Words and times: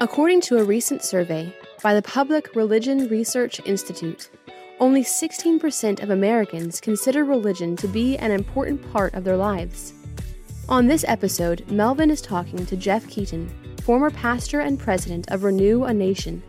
According 0.00 0.42
to 0.42 0.58
a 0.58 0.62
recent 0.64 1.02
survey 1.02 1.52
by 1.82 1.92
the 1.92 2.02
Public 2.02 2.54
Religion 2.54 3.08
Research 3.08 3.60
Institute, 3.64 4.30
only 4.78 5.02
16% 5.02 6.00
of 6.04 6.10
Americans 6.10 6.80
consider 6.80 7.24
religion 7.24 7.74
to 7.74 7.88
be 7.88 8.16
an 8.18 8.30
important 8.30 8.80
part 8.92 9.12
of 9.14 9.24
their 9.24 9.36
lives. 9.36 9.94
On 10.68 10.86
this 10.86 11.04
episode, 11.08 11.68
Melvin 11.68 12.12
is 12.12 12.20
talking 12.20 12.64
to 12.66 12.76
Jeff 12.76 13.08
Keaton, 13.08 13.50
former 13.82 14.10
pastor 14.10 14.60
and 14.60 14.78
president 14.78 15.28
of 15.32 15.40
RenewaNation, 15.40 16.42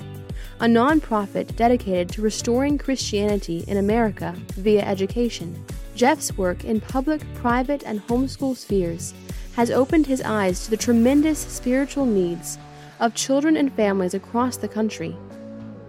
a 0.59 0.65
nonprofit 0.65 1.55
dedicated 1.55 2.07
to 2.09 2.21
restoring 2.21 2.77
Christianity 2.77 3.63
in 3.67 3.77
America 3.77 4.35
via 4.57 4.83
education. 4.83 5.65
Jeff's 5.95 6.37
work 6.37 6.65
in 6.65 6.79
public, 6.79 7.23
private, 7.33 7.81
and 7.81 7.99
homeschool 8.05 8.55
spheres 8.55 9.15
has 9.55 9.71
opened 9.71 10.05
his 10.05 10.21
eyes 10.21 10.65
to 10.65 10.69
the 10.69 10.77
tremendous 10.77 11.39
spiritual 11.39 12.05
needs 12.05 12.59
of 12.99 13.13
children 13.13 13.55
and 13.55 13.73
families 13.73 14.13
across 14.13 14.57
the 14.57 14.67
country. 14.67 15.15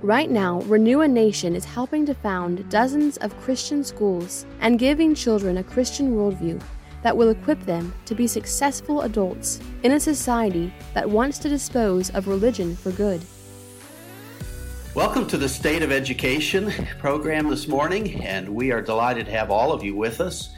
Right 0.02 0.30
now, 0.30 0.60
RenewaNation 0.62 1.54
is 1.54 1.64
helping 1.64 2.06
to 2.06 2.14
found 2.14 2.68
dozens 2.70 3.16
of 3.18 3.38
Christian 3.40 3.84
schools 3.84 4.46
and 4.60 4.78
giving 4.78 5.14
children 5.14 5.58
a 5.58 5.64
Christian 5.64 6.14
worldview 6.14 6.62
that 7.02 7.16
will 7.16 7.30
equip 7.30 7.60
them 7.60 7.92
to 8.04 8.14
be 8.14 8.26
successful 8.26 9.02
adults 9.02 9.60
in 9.82 9.92
a 9.92 10.00
society 10.00 10.72
that 10.94 11.08
wants 11.08 11.38
to 11.38 11.48
dispose 11.48 12.10
of 12.10 12.28
religion 12.28 12.76
for 12.76 12.92
good. 12.92 13.20
Welcome 14.94 15.26
to 15.28 15.36
the 15.36 15.48
State 15.48 15.82
of 15.82 15.92
Education 15.92 16.72
program 16.98 17.48
this 17.48 17.68
morning, 17.68 18.24
and 18.24 18.48
we 18.48 18.72
are 18.72 18.82
delighted 18.82 19.26
to 19.26 19.32
have 19.32 19.50
all 19.50 19.72
of 19.72 19.84
you 19.84 19.94
with 19.94 20.20
us. 20.20 20.54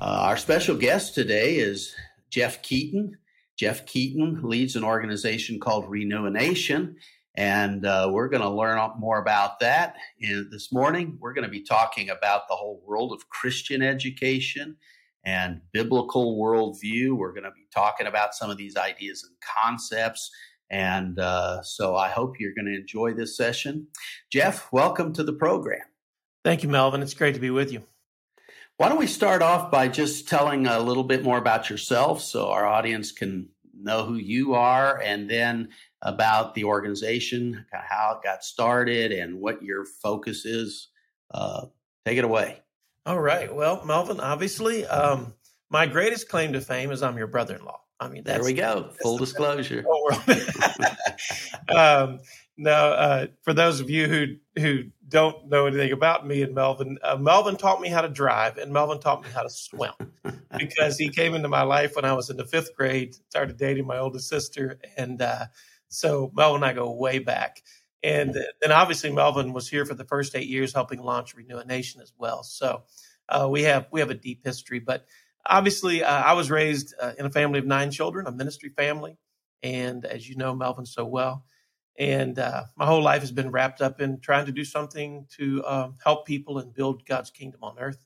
Uh, 0.00 0.20
our 0.22 0.36
special 0.36 0.76
guest 0.76 1.14
today 1.14 1.56
is 1.56 1.94
Jeff 2.30 2.62
Keaton. 2.62 3.16
Jeff 3.56 3.86
Keaton 3.86 4.40
leads 4.42 4.76
an 4.76 4.84
organization 4.84 5.58
called 5.58 5.86
RenewaNation, 5.86 6.94
and 7.34 7.84
uh, 7.84 8.08
we're 8.10 8.28
going 8.28 8.42
to 8.42 8.50
learn 8.50 8.78
more 8.98 9.20
about 9.20 9.60
that. 9.60 9.96
And 10.20 10.50
this 10.50 10.72
morning, 10.72 11.18
we're 11.20 11.34
going 11.34 11.44
to 11.44 11.50
be 11.50 11.62
talking 11.62 12.10
about 12.10 12.48
the 12.48 12.54
whole 12.54 12.82
world 12.86 13.12
of 13.12 13.28
Christian 13.28 13.82
education 13.82 14.76
and 15.24 15.60
biblical 15.72 16.38
worldview. 16.38 17.16
We're 17.16 17.32
going 17.32 17.44
to 17.44 17.50
be 17.50 17.66
talking 17.74 18.06
about 18.06 18.34
some 18.34 18.48
of 18.48 18.56
these 18.56 18.76
ideas 18.76 19.24
and 19.24 19.36
concepts. 19.40 20.30
And 20.70 21.18
uh, 21.18 21.62
so 21.62 21.96
I 21.96 22.08
hope 22.08 22.40
you're 22.40 22.54
going 22.54 22.66
to 22.66 22.78
enjoy 22.78 23.12
this 23.12 23.36
session. 23.36 23.88
Jeff, 24.32 24.72
welcome 24.72 25.12
to 25.14 25.24
the 25.24 25.32
program. 25.32 25.82
Thank 26.44 26.62
you, 26.62 26.68
Melvin. 26.68 27.02
It's 27.02 27.14
great 27.14 27.34
to 27.34 27.40
be 27.40 27.50
with 27.50 27.72
you. 27.72 27.82
Why 28.78 28.90
don't 28.90 28.98
we 28.98 29.06
start 29.06 29.40
off 29.40 29.70
by 29.70 29.88
just 29.88 30.28
telling 30.28 30.66
a 30.66 30.78
little 30.80 31.04
bit 31.04 31.24
more 31.24 31.38
about 31.38 31.70
yourself 31.70 32.20
so 32.20 32.50
our 32.50 32.66
audience 32.66 33.10
can 33.10 33.48
know 33.74 34.04
who 34.04 34.16
you 34.16 34.54
are 34.54 35.00
and 35.00 35.30
then 35.30 35.68
about 36.02 36.54
the 36.54 36.64
organization, 36.64 37.64
how 37.72 38.18
it 38.18 38.24
got 38.24 38.44
started, 38.44 39.12
and 39.12 39.40
what 39.40 39.62
your 39.62 39.86
focus 39.86 40.44
is. 40.44 40.88
Uh, 41.30 41.66
take 42.04 42.18
it 42.18 42.24
away. 42.24 42.60
All 43.06 43.18
right. 43.18 43.54
Well, 43.54 43.82
Melvin, 43.86 44.20
obviously, 44.20 44.84
um, 44.84 45.32
my 45.70 45.86
greatest 45.86 46.28
claim 46.28 46.52
to 46.52 46.60
fame 46.60 46.90
is 46.90 47.02
I'm 47.02 47.16
your 47.16 47.28
brother 47.28 47.56
in 47.56 47.64
law. 47.64 47.80
I 47.98 48.08
mean, 48.08 48.24
there 48.24 48.44
we 48.44 48.52
go. 48.52 48.90
Full 49.00 49.16
disclosure. 49.16 49.86
um, 51.74 52.20
now, 52.56 52.86
uh, 52.88 53.26
for 53.42 53.52
those 53.52 53.80
of 53.80 53.90
you 53.90 54.06
who 54.06 54.60
who 54.60 54.84
don't 55.08 55.48
know 55.48 55.66
anything 55.66 55.92
about 55.92 56.26
me 56.26 56.42
and 56.42 56.54
Melvin, 56.54 56.98
uh, 57.02 57.16
Melvin 57.16 57.56
taught 57.56 57.80
me 57.80 57.88
how 57.88 58.00
to 58.00 58.08
drive, 58.08 58.56
and 58.56 58.72
Melvin 58.72 58.98
taught 58.98 59.22
me 59.22 59.28
how 59.28 59.42
to 59.42 59.50
swim 59.50 59.92
because 60.58 60.96
he 60.96 61.08
came 61.10 61.34
into 61.34 61.48
my 61.48 61.62
life 61.62 61.96
when 61.96 62.04
I 62.04 62.14
was 62.14 62.30
in 62.30 62.36
the 62.36 62.46
fifth 62.46 62.74
grade. 62.74 63.14
Started 63.28 63.58
dating 63.58 63.86
my 63.86 63.98
oldest 63.98 64.28
sister, 64.28 64.78
and 64.96 65.20
uh, 65.20 65.46
so 65.88 66.32
Melvin 66.34 66.62
and 66.62 66.70
I 66.70 66.72
go 66.72 66.90
way 66.90 67.18
back. 67.18 67.62
And 68.02 68.34
then 68.60 68.72
obviously 68.72 69.10
Melvin 69.10 69.52
was 69.52 69.68
here 69.68 69.84
for 69.84 69.94
the 69.94 70.04
first 70.04 70.36
eight 70.36 70.48
years, 70.48 70.72
helping 70.72 71.02
launch 71.02 71.34
RenewaNation 71.34 72.00
as 72.00 72.12
well. 72.16 72.42
So 72.42 72.84
uh, 73.28 73.48
we 73.50 73.62
have 73.64 73.88
we 73.90 74.00
have 74.00 74.10
a 74.10 74.14
deep 74.14 74.44
history. 74.44 74.78
But 74.78 75.04
obviously, 75.44 76.02
uh, 76.02 76.22
I 76.22 76.32
was 76.32 76.50
raised 76.50 76.94
uh, 77.00 77.12
in 77.18 77.26
a 77.26 77.30
family 77.30 77.58
of 77.58 77.66
nine 77.66 77.90
children, 77.90 78.26
a 78.26 78.32
ministry 78.32 78.70
family, 78.70 79.18
and 79.62 80.06
as 80.06 80.26
you 80.26 80.36
know, 80.36 80.54
Melvin 80.54 80.86
so 80.86 81.04
well 81.04 81.44
and 81.98 82.38
uh, 82.38 82.64
my 82.76 82.86
whole 82.86 83.02
life 83.02 83.22
has 83.22 83.32
been 83.32 83.50
wrapped 83.50 83.80
up 83.80 84.00
in 84.00 84.20
trying 84.20 84.46
to 84.46 84.52
do 84.52 84.64
something 84.64 85.26
to 85.36 85.64
uh, 85.64 85.90
help 86.04 86.26
people 86.26 86.58
and 86.58 86.74
build 86.74 87.06
God's 87.06 87.30
kingdom 87.30 87.60
on 87.62 87.78
earth. 87.78 88.04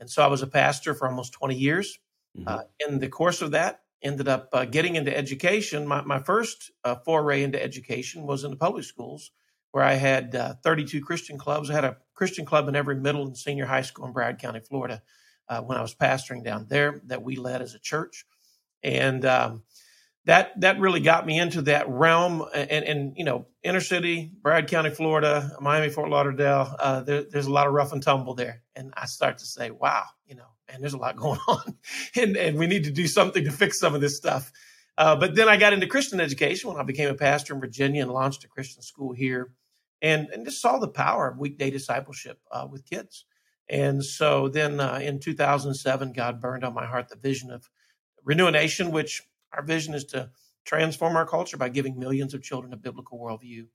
And 0.00 0.08
so 0.08 0.22
I 0.22 0.28
was 0.28 0.42
a 0.42 0.46
pastor 0.46 0.94
for 0.94 1.08
almost 1.08 1.32
20 1.32 1.54
years. 1.54 1.98
Mm-hmm. 2.36 2.48
Uh, 2.48 2.62
in 2.86 2.98
the 2.98 3.08
course 3.08 3.42
of 3.42 3.50
that, 3.50 3.80
ended 4.02 4.28
up 4.28 4.48
uh, 4.52 4.64
getting 4.64 4.96
into 4.96 5.14
education. 5.16 5.86
My, 5.86 6.02
my 6.02 6.20
first 6.20 6.70
uh, 6.84 6.96
foray 7.04 7.42
into 7.42 7.62
education 7.62 8.26
was 8.26 8.44
in 8.44 8.50
the 8.50 8.56
public 8.56 8.84
schools, 8.84 9.32
where 9.72 9.84
I 9.84 9.94
had 9.94 10.34
uh, 10.34 10.54
32 10.62 11.02
Christian 11.02 11.36
clubs. 11.36 11.68
I 11.68 11.74
had 11.74 11.84
a 11.84 11.96
Christian 12.14 12.46
club 12.46 12.68
in 12.68 12.76
every 12.76 12.96
middle 12.96 13.26
and 13.26 13.36
senior 13.36 13.66
high 13.66 13.82
school 13.82 14.06
in 14.06 14.14
Broward 14.14 14.38
County, 14.38 14.60
Florida, 14.60 15.02
when 15.64 15.76
I 15.76 15.82
was 15.82 15.94
pastoring 15.94 16.44
down 16.44 16.66
there 16.68 17.02
that 17.06 17.22
we 17.22 17.36
led 17.36 17.60
as 17.60 17.74
a 17.74 17.78
church. 17.78 18.24
And 18.82 19.24
um, 19.24 19.62
that 20.28 20.60
that 20.60 20.78
really 20.78 21.00
got 21.00 21.24
me 21.26 21.38
into 21.38 21.62
that 21.62 21.88
realm 21.88 22.44
and, 22.54 22.70
and 22.70 23.14
you 23.16 23.24
know 23.24 23.46
inner 23.64 23.80
city 23.80 24.30
broward 24.42 24.68
county 24.68 24.90
florida 24.90 25.56
miami 25.58 25.88
fort 25.88 26.10
lauderdale 26.10 26.76
uh, 26.78 27.00
there, 27.00 27.24
there's 27.24 27.46
a 27.46 27.52
lot 27.52 27.66
of 27.66 27.72
rough 27.72 27.92
and 27.92 28.02
tumble 28.02 28.34
there. 28.34 28.62
And 28.76 28.92
i 28.96 29.06
start 29.06 29.38
to 29.38 29.46
say 29.46 29.70
wow 29.70 30.04
you 30.26 30.36
know 30.36 30.44
and 30.68 30.82
there's 30.82 30.92
a 30.92 30.98
lot 30.98 31.16
going 31.24 31.40
on. 31.48 31.76
And, 32.14 32.36
and 32.36 32.58
we 32.58 32.66
need 32.66 32.84
to 32.84 32.90
do 32.90 33.06
something 33.06 33.42
to 33.44 33.50
fix 33.50 33.80
some 33.80 33.94
of 33.94 34.02
this 34.02 34.18
stuff. 34.18 34.52
Uh, 34.98 35.16
but 35.16 35.34
then 35.34 35.48
i 35.48 35.56
got 35.56 35.72
into 35.72 35.86
christian 35.86 36.20
education 36.20 36.70
when 36.70 36.78
i 36.78 36.84
became 36.84 37.08
a 37.08 37.14
pastor 37.14 37.54
in 37.54 37.60
virginia 37.60 38.02
and 38.02 38.12
launched 38.12 38.44
a 38.44 38.48
christian 38.48 38.82
school 38.82 39.12
here. 39.12 39.50
And, 40.00 40.28
and 40.28 40.44
just 40.44 40.60
saw 40.60 40.78
the 40.78 40.86
power 40.86 41.26
of 41.28 41.38
weekday 41.38 41.70
discipleship 41.70 42.38
uh, 42.52 42.68
with 42.70 42.88
kids. 42.88 43.24
And 43.68 44.04
so 44.04 44.46
then 44.46 44.78
uh, 44.78 45.00
in 45.02 45.20
2007 45.20 46.12
god 46.12 46.40
burned 46.40 46.64
on 46.64 46.74
my 46.74 46.84
heart 46.84 47.08
the 47.08 47.16
vision 47.16 47.50
of 47.50 47.70
RenewaNation 48.28 48.92
which 48.92 49.22
our 49.52 49.62
vision 49.62 49.94
is 49.94 50.04
to 50.06 50.30
transform 50.64 51.16
our 51.16 51.26
culture 51.26 51.56
by 51.56 51.68
giving 51.68 51.98
millions 51.98 52.34
of 52.34 52.42
children 52.42 52.72
a 52.72 52.76
biblical 52.76 53.18
worldview. 53.18 53.66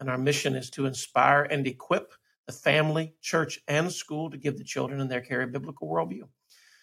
And 0.00 0.08
our 0.08 0.18
mission 0.18 0.54
is 0.54 0.70
to 0.70 0.86
inspire 0.86 1.42
and 1.42 1.66
equip 1.66 2.12
the 2.46 2.52
family, 2.52 3.14
church, 3.20 3.60
and 3.68 3.92
school 3.92 4.30
to 4.30 4.38
give 4.38 4.56
the 4.56 4.64
children 4.64 5.00
in 5.00 5.08
their 5.08 5.20
care 5.20 5.42
a 5.42 5.46
biblical 5.46 5.88
worldview. 5.88 6.22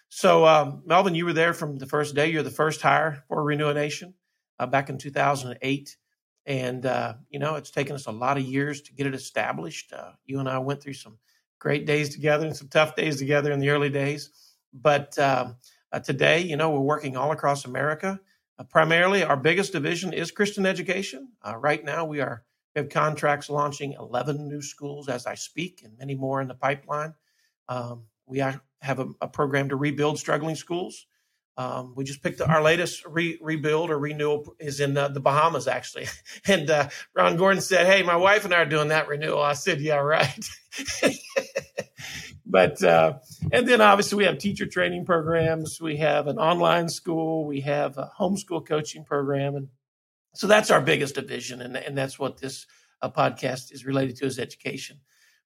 So, 0.09 0.45
um, 0.45 0.83
Melvin, 0.85 1.15
you 1.15 1.25
were 1.25 1.33
there 1.33 1.53
from 1.53 1.77
the 1.77 1.87
first 1.87 2.15
day. 2.15 2.27
You're 2.27 2.43
the 2.43 2.51
first 2.51 2.81
hire 2.81 3.23
for 3.27 3.43
RenewaNation 3.43 4.13
uh, 4.59 4.67
back 4.67 4.89
in 4.89 4.97
2008. 4.97 5.97
And, 6.45 6.85
uh, 6.85 7.15
you 7.29 7.39
know, 7.39 7.55
it's 7.55 7.71
taken 7.71 7.95
us 7.95 8.05
a 8.05 8.11
lot 8.11 8.37
of 8.37 8.43
years 8.43 8.81
to 8.83 8.93
get 8.93 9.07
it 9.07 9.15
established. 9.15 9.91
Uh, 9.93 10.11
you 10.25 10.39
and 10.39 10.47
I 10.47 10.59
went 10.59 10.83
through 10.83 10.93
some 10.93 11.17
great 11.59 11.87
days 11.87 12.09
together 12.09 12.45
and 12.45 12.55
some 12.55 12.67
tough 12.67 12.95
days 12.95 13.17
together 13.17 13.51
in 13.51 13.59
the 13.59 13.69
early 13.69 13.89
days. 13.89 14.29
But 14.73 15.17
um, 15.17 15.55
uh, 15.95 15.99
today, 15.99 16.41
you 16.41 16.57
know, 16.57 16.71
we're 16.71 16.79
working 16.81 17.15
all 17.15 17.31
across 17.31 17.63
America. 17.63 18.19
Uh, 18.59 18.63
primarily, 18.65 19.23
our 19.23 19.37
biggest 19.37 19.71
division 19.71 20.11
is 20.11 20.29
Christian 20.29 20.65
education. 20.65 21.29
Uh, 21.41 21.55
right 21.55 21.83
now, 21.85 22.03
we 22.03 22.19
are 22.19 22.43
we 22.75 22.81
have 22.81 22.89
contracts 22.89 23.49
launching 23.49 23.93
11 23.93 24.49
new 24.49 24.61
schools 24.61 25.07
as 25.07 25.25
I 25.25 25.35
speak, 25.35 25.83
and 25.85 25.97
many 25.97 26.13
more 26.13 26.41
in 26.41 26.49
the 26.49 26.53
pipeline. 26.53 27.13
Um, 27.69 28.07
we 28.25 28.39
have 28.39 28.59
a, 28.81 29.07
a, 29.21 29.27
program 29.29 29.69
to 29.69 29.77
rebuild 29.77 30.19
struggling 30.19 30.55
schools. 30.55 31.07
Um, 31.55 31.93
we 31.95 32.03
just 32.03 32.21
picked 32.21 32.41
our 32.41 32.61
latest 32.61 33.05
re- 33.05 33.39
rebuild 33.41 33.89
or 33.89 33.97
renewal 33.97 34.53
is 34.59 34.81
in 34.81 34.97
uh, 34.97 35.07
the 35.07 35.21
Bahamas, 35.21 35.67
actually. 35.67 36.07
And 36.45 36.69
uh, 36.69 36.89
Ron 37.15 37.37
Gordon 37.37 37.61
said, 37.61 37.87
"Hey, 37.87 38.03
my 38.03 38.17
wife 38.17 38.43
and 38.43 38.53
I 38.53 38.57
are 38.57 38.65
doing 38.65 38.89
that 38.89 39.07
renewal." 39.07 39.41
I 39.41 39.53
said, 39.53 39.79
"Yeah, 39.79 39.95
right." 39.95 40.45
but 42.45 42.83
uh, 42.83 43.13
and 43.51 43.67
then 43.67 43.81
obviously 43.81 44.17
we 44.17 44.25
have 44.25 44.37
teacher 44.37 44.65
training 44.65 45.05
programs. 45.05 45.81
We 45.81 45.97
have 45.97 46.27
an 46.27 46.37
online 46.37 46.89
school. 46.89 47.45
We 47.45 47.61
have 47.61 47.97
a 47.97 48.11
homeschool 48.19 48.67
coaching 48.67 49.03
program. 49.03 49.55
And 49.55 49.69
so 50.35 50.47
that's 50.47 50.69
our 50.69 50.81
biggest 50.81 51.15
division. 51.15 51.61
And, 51.61 51.75
and 51.75 51.97
that's 51.97 52.19
what 52.19 52.37
this 52.37 52.67
uh, 53.01 53.09
podcast 53.09 53.71
is 53.71 53.85
related 53.85 54.17
to 54.17 54.25
is 54.25 54.37
education. 54.37 54.99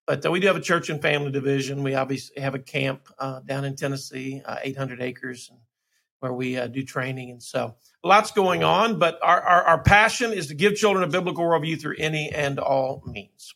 But 0.05 0.25
uh, 0.25 0.31
we 0.31 0.39
do 0.39 0.47
have 0.47 0.57
a 0.57 0.61
church 0.61 0.89
and 0.89 1.01
family 1.01 1.31
division. 1.31 1.83
We 1.83 1.95
obviously 1.95 2.41
have 2.41 2.55
a 2.55 2.59
camp 2.59 3.07
uh, 3.17 3.41
down 3.41 3.63
in 3.63 3.75
tennessee 3.75 4.41
uh, 4.45 4.57
800 4.61 5.01
acres 5.01 5.51
where 6.19 6.33
we 6.33 6.57
uh, 6.57 6.67
do 6.67 6.83
training. 6.83 7.31
And 7.31 7.41
so 7.41 7.75
lots 8.03 8.31
going 8.31 8.63
on 8.63 8.99
but 8.99 9.19
our, 9.21 9.41
our, 9.41 9.63
our 9.63 9.83
passion 9.83 10.33
is 10.33 10.47
to 10.47 10.53
give 10.53 10.75
children 10.75 11.03
a 11.03 11.07
biblical 11.07 11.45
worldview 11.45 11.79
through 11.79 11.95
any 11.97 12.29
and 12.29 12.59
all 12.59 13.03
means 13.05 13.53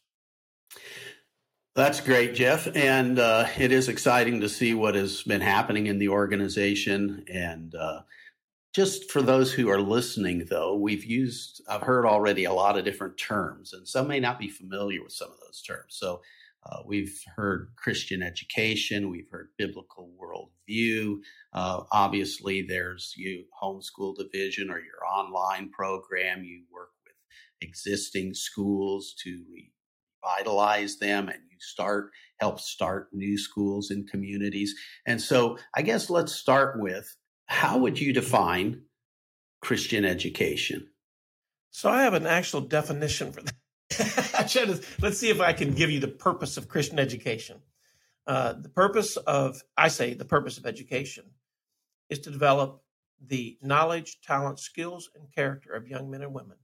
that's 1.76 2.02
great, 2.02 2.36
Jeff. 2.36 2.68
And 2.76 3.18
uh, 3.18 3.48
it 3.58 3.72
is 3.72 3.90
exciting 3.90 4.42
to 4.42 4.50
see 4.50 4.74
what 4.74 4.96
has 4.96 5.24
been 5.24 5.42
happening 5.42 5.88
in 5.88 5.98
the 5.98 6.10
organization. 6.10 7.26
And 7.28 7.74
uh, 7.74 8.02
just 8.74 9.12
for 9.12 9.22
those 9.22 9.54
who 9.54 9.70
are 9.70 9.82
listening, 9.82 10.46
though, 10.50 10.76
we've 10.76 11.04
used, 11.04 11.62
I've 11.68 11.82
heard 11.82 12.06
already 12.06 12.44
a 12.44 12.54
lot 12.54 12.78
of 12.78 12.86
different 12.86 13.18
terms, 13.18 13.74
and 13.74 13.88
some 13.88 14.08
may 14.08 14.20
not 14.20 14.40
be 14.40 14.50
familiar 14.50 15.02
with 15.02 15.14
some 15.14 15.30
of 15.30 15.40
those 15.46 15.62
terms. 15.62 15.96
So 15.98 16.22
uh, 16.66 16.80
we've 16.86 17.14
heard 17.36 17.70
Christian 17.76 18.24
education, 18.24 19.10
we've 19.10 19.30
heard 19.32 19.50
biblical 19.58 20.12
worldview. 20.20 21.18
Uh, 21.54 21.84
obviously, 21.92 22.62
there's 22.62 23.14
you 23.18 23.46
homeschool 23.62 24.16
division 24.16 24.70
or 24.70 24.78
your 24.78 25.06
online 25.06 25.70
program. 25.70 26.44
You 26.44 26.64
work 26.72 26.90
with 27.04 27.16
existing 27.62 28.34
schools 28.34 29.14
to 29.24 29.44
revitalize 30.24 30.98
them 30.98 31.28
and 31.28 31.40
you 31.50 31.58
start 31.60 32.12
help 32.40 32.60
start 32.60 33.08
new 33.14 33.38
schools 33.38 33.92
in 33.92 34.06
communities. 34.06 34.76
And 35.06 35.22
so 35.22 35.58
I 35.76 35.82
guess 35.82 36.10
let's 36.10 36.34
start 36.34 36.80
with 36.80 37.16
how 37.46 37.78
would 37.80 38.00
you 38.00 38.14
define 38.14 38.84
Christian 39.62 40.06
education? 40.06 40.90
So 41.72 41.90
I 41.90 42.04
have 42.04 42.14
an 42.14 42.28
actual 42.28 42.62
definition 42.62 43.32
for 43.32 43.42
that. 43.42 43.54
let's 45.02 45.20
see 45.20 45.30
if 45.30 45.40
I 45.40 45.54
can 45.54 45.74
give 45.74 45.92
you 45.92 46.00
the 46.00 46.08
purpose 46.08 46.58
of 46.58 46.68
Christian 46.68 47.00
education. 47.00 47.62
Uh, 48.26 48.54
the 48.54 48.70
purpose 48.70 49.18
of, 49.18 49.62
I 49.78 49.90
say, 49.90 50.14
the 50.14 50.26
purpose 50.26 50.58
of 50.58 50.66
education 50.66 51.26
is 52.10 52.20
to 52.20 52.32
develop 52.32 52.82
the 53.26 53.58
knowledge, 53.62 54.20
talent, 54.22 54.60
skills, 54.60 55.10
and 55.16 55.32
character 55.34 55.74
of 55.74 55.88
young 55.88 56.10
men 56.10 56.22
and 56.22 56.34
women 56.34 56.58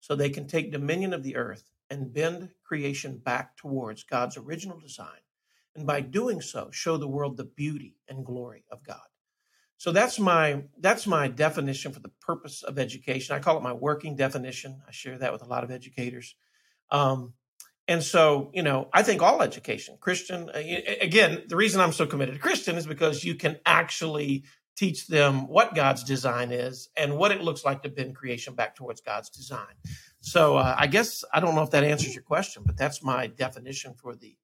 so 0.00 0.14
they 0.14 0.30
can 0.30 0.46
take 0.46 0.72
dominion 0.72 1.12
of 1.12 1.22
the 1.22 1.36
earth 1.36 1.70
and 1.92 2.12
bend 2.12 2.48
creation 2.64 3.18
back 3.18 3.54
towards 3.58 4.02
God's 4.02 4.38
original 4.38 4.80
design. 4.80 5.20
And 5.76 5.86
by 5.86 6.00
doing 6.00 6.40
so, 6.40 6.70
show 6.72 6.96
the 6.96 7.06
world 7.06 7.36
the 7.36 7.44
beauty 7.44 7.96
and 8.08 8.24
glory 8.24 8.64
of 8.70 8.82
God. 8.82 9.00
So 9.76 9.92
that's 9.92 10.18
my 10.18 10.64
that's 10.78 11.06
my 11.06 11.28
definition 11.28 11.92
for 11.92 12.00
the 12.00 12.12
purpose 12.20 12.62
of 12.62 12.78
education. 12.78 13.36
I 13.36 13.40
call 13.40 13.58
it 13.58 13.62
my 13.62 13.74
working 13.74 14.16
definition. 14.16 14.80
I 14.88 14.92
share 14.92 15.18
that 15.18 15.32
with 15.32 15.42
a 15.42 15.46
lot 15.46 15.64
of 15.64 15.70
educators. 15.70 16.34
Um, 16.90 17.34
and 17.88 18.02
so, 18.02 18.50
you 18.54 18.62
know, 18.62 18.88
I 18.92 19.02
think 19.02 19.20
all 19.20 19.42
education, 19.42 19.98
Christian, 20.00 20.48
uh, 20.48 20.62
again, 21.00 21.42
the 21.48 21.56
reason 21.56 21.80
I'm 21.80 21.92
so 21.92 22.06
committed 22.06 22.36
to 22.36 22.40
Christian 22.40 22.76
is 22.76 22.86
because 22.86 23.24
you 23.24 23.34
can 23.34 23.58
actually 23.66 24.44
teach 24.76 25.06
them 25.06 25.48
what 25.48 25.74
God's 25.74 26.02
design 26.02 26.50
is 26.50 26.88
and 26.96 27.16
what 27.16 27.30
it 27.30 27.42
looks 27.42 27.64
like 27.64 27.82
to 27.82 27.88
bend 27.88 28.16
creation 28.16 28.54
back 28.54 28.74
towards 28.74 29.00
God's 29.00 29.30
design. 29.30 29.74
So 30.20 30.56
uh, 30.56 30.74
I 30.78 30.86
guess 30.86 31.24
I 31.32 31.40
don't 31.40 31.54
know 31.54 31.62
if 31.62 31.70
that 31.70 31.84
answers 31.84 32.14
your 32.14 32.22
question, 32.22 32.62
but 32.64 32.76
that's 32.76 33.02
my 33.02 33.26
definition 33.26 33.94
for 33.94 34.14
the 34.14 34.36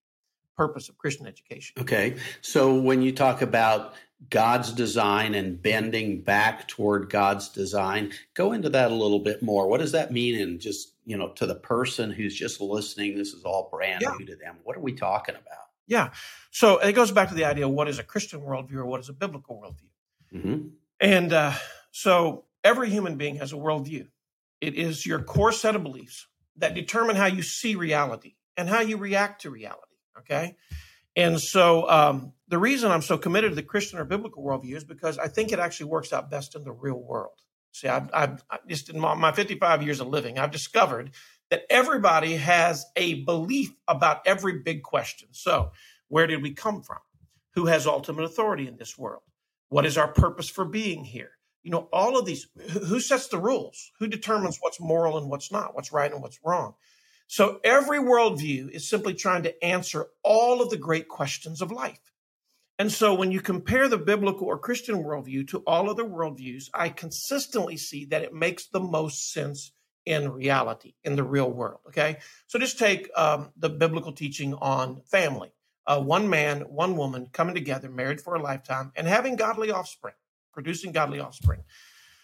purpose 0.56 0.88
of 0.88 0.98
Christian 0.98 1.26
education. 1.26 1.80
Okay. 1.80 2.16
So 2.40 2.74
when 2.74 3.00
you 3.00 3.12
talk 3.12 3.42
about 3.42 3.94
God's 4.28 4.72
design 4.72 5.36
and 5.36 5.62
bending 5.62 6.22
back 6.22 6.66
toward 6.66 7.08
God's 7.08 7.48
design, 7.48 8.12
go 8.34 8.52
into 8.52 8.68
that 8.70 8.90
a 8.90 8.94
little 8.94 9.20
bit 9.20 9.40
more. 9.40 9.68
What 9.68 9.78
does 9.78 9.92
that 9.92 10.10
mean 10.12 10.34
in 10.34 10.58
just, 10.58 10.94
you 11.06 11.16
know, 11.16 11.28
to 11.34 11.46
the 11.46 11.54
person 11.54 12.10
who's 12.10 12.34
just 12.34 12.60
listening, 12.60 13.16
this 13.16 13.32
is 13.32 13.44
all 13.44 13.68
brand 13.70 14.02
yeah. 14.02 14.14
new 14.18 14.26
to 14.26 14.36
them. 14.36 14.56
What 14.64 14.76
are 14.76 14.80
we 14.80 14.92
talking 14.92 15.36
about? 15.36 15.68
Yeah. 15.86 16.10
So 16.50 16.78
it 16.78 16.92
goes 16.92 17.12
back 17.12 17.28
to 17.28 17.34
the 17.34 17.44
idea 17.44 17.66
of 17.66 17.72
what 17.72 17.88
is 17.88 18.00
a 18.00 18.04
Christian 18.04 18.40
worldview 18.40 18.74
or 18.74 18.86
what 18.86 19.00
is 19.00 19.08
a 19.08 19.12
biblical 19.14 19.62
worldview. 19.62 19.87
Mm-hmm. 20.34 20.68
And 21.00 21.32
uh, 21.32 21.52
so 21.90 22.44
every 22.64 22.90
human 22.90 23.16
being 23.16 23.36
has 23.36 23.52
a 23.52 23.56
worldview. 23.56 24.08
It 24.60 24.74
is 24.74 25.06
your 25.06 25.22
core 25.22 25.52
set 25.52 25.76
of 25.76 25.82
beliefs 25.82 26.26
that 26.56 26.74
determine 26.74 27.16
how 27.16 27.26
you 27.26 27.42
see 27.42 27.76
reality 27.76 28.34
and 28.56 28.68
how 28.68 28.80
you 28.80 28.96
react 28.96 29.42
to 29.42 29.50
reality. 29.50 29.82
Okay. 30.18 30.56
And 31.14 31.40
so 31.40 31.88
um, 31.88 32.32
the 32.48 32.58
reason 32.58 32.90
I'm 32.90 33.02
so 33.02 33.18
committed 33.18 33.50
to 33.52 33.54
the 33.56 33.62
Christian 33.62 33.98
or 33.98 34.04
biblical 34.04 34.42
worldview 34.44 34.76
is 34.76 34.84
because 34.84 35.18
I 35.18 35.28
think 35.28 35.52
it 35.52 35.58
actually 35.58 35.90
works 35.90 36.12
out 36.12 36.30
best 36.30 36.54
in 36.54 36.64
the 36.64 36.72
real 36.72 37.00
world. 37.00 37.34
See, 37.72 37.88
I've, 37.88 38.10
I've 38.12 38.42
just 38.68 38.90
in 38.90 38.98
my, 38.98 39.14
my 39.14 39.32
55 39.32 39.82
years 39.82 40.00
of 40.00 40.08
living, 40.08 40.38
I've 40.38 40.50
discovered 40.50 41.10
that 41.50 41.62
everybody 41.70 42.36
has 42.36 42.84
a 42.96 43.22
belief 43.24 43.70
about 43.86 44.26
every 44.26 44.60
big 44.60 44.82
question. 44.82 45.28
So, 45.32 45.72
where 46.08 46.26
did 46.26 46.42
we 46.42 46.52
come 46.52 46.82
from? 46.82 46.98
Who 47.54 47.66
has 47.66 47.86
ultimate 47.86 48.22
authority 48.22 48.66
in 48.66 48.76
this 48.76 48.96
world? 48.98 49.22
What 49.68 49.86
is 49.86 49.98
our 49.98 50.08
purpose 50.08 50.48
for 50.48 50.64
being 50.64 51.04
here? 51.04 51.32
You 51.62 51.70
know, 51.70 51.88
all 51.92 52.18
of 52.18 52.24
these, 52.24 52.46
who 52.86 53.00
sets 53.00 53.28
the 53.28 53.38
rules? 53.38 53.90
Who 53.98 54.06
determines 54.06 54.58
what's 54.60 54.80
moral 54.80 55.18
and 55.18 55.28
what's 55.28 55.52
not? 55.52 55.74
What's 55.74 55.92
right 55.92 56.10
and 56.10 56.22
what's 56.22 56.40
wrong? 56.44 56.74
So 57.26 57.60
every 57.62 57.98
worldview 57.98 58.70
is 58.70 58.88
simply 58.88 59.12
trying 59.12 59.42
to 59.42 59.64
answer 59.64 60.06
all 60.22 60.62
of 60.62 60.70
the 60.70 60.78
great 60.78 61.08
questions 61.08 61.60
of 61.60 61.70
life. 61.70 62.00
And 62.78 62.90
so 62.90 63.12
when 63.12 63.32
you 63.32 63.40
compare 63.40 63.88
the 63.88 63.98
biblical 63.98 64.46
or 64.46 64.58
Christian 64.58 65.02
worldview 65.02 65.48
to 65.48 65.58
all 65.66 65.90
other 65.90 66.04
worldviews, 66.04 66.70
I 66.72 66.88
consistently 66.88 67.76
see 67.76 68.06
that 68.06 68.22
it 68.22 68.32
makes 68.32 68.68
the 68.68 68.80
most 68.80 69.32
sense 69.32 69.72
in 70.06 70.30
reality, 70.30 70.94
in 71.04 71.16
the 71.16 71.24
real 71.24 71.50
world. 71.50 71.80
Okay. 71.88 72.18
So 72.46 72.58
just 72.58 72.78
take 72.78 73.10
um, 73.14 73.50
the 73.58 73.68
biblical 73.68 74.12
teaching 74.12 74.54
on 74.54 75.02
family 75.02 75.52
uh, 75.88 76.00
one 76.00 76.28
man, 76.28 76.60
one 76.60 76.96
woman 76.96 77.28
coming 77.32 77.54
together, 77.54 77.88
married 77.88 78.20
for 78.20 78.34
a 78.34 78.42
lifetime, 78.42 78.92
and 78.94 79.08
having 79.08 79.36
godly 79.36 79.70
offspring, 79.70 80.14
producing 80.52 80.92
godly 80.92 81.18
offspring. 81.18 81.64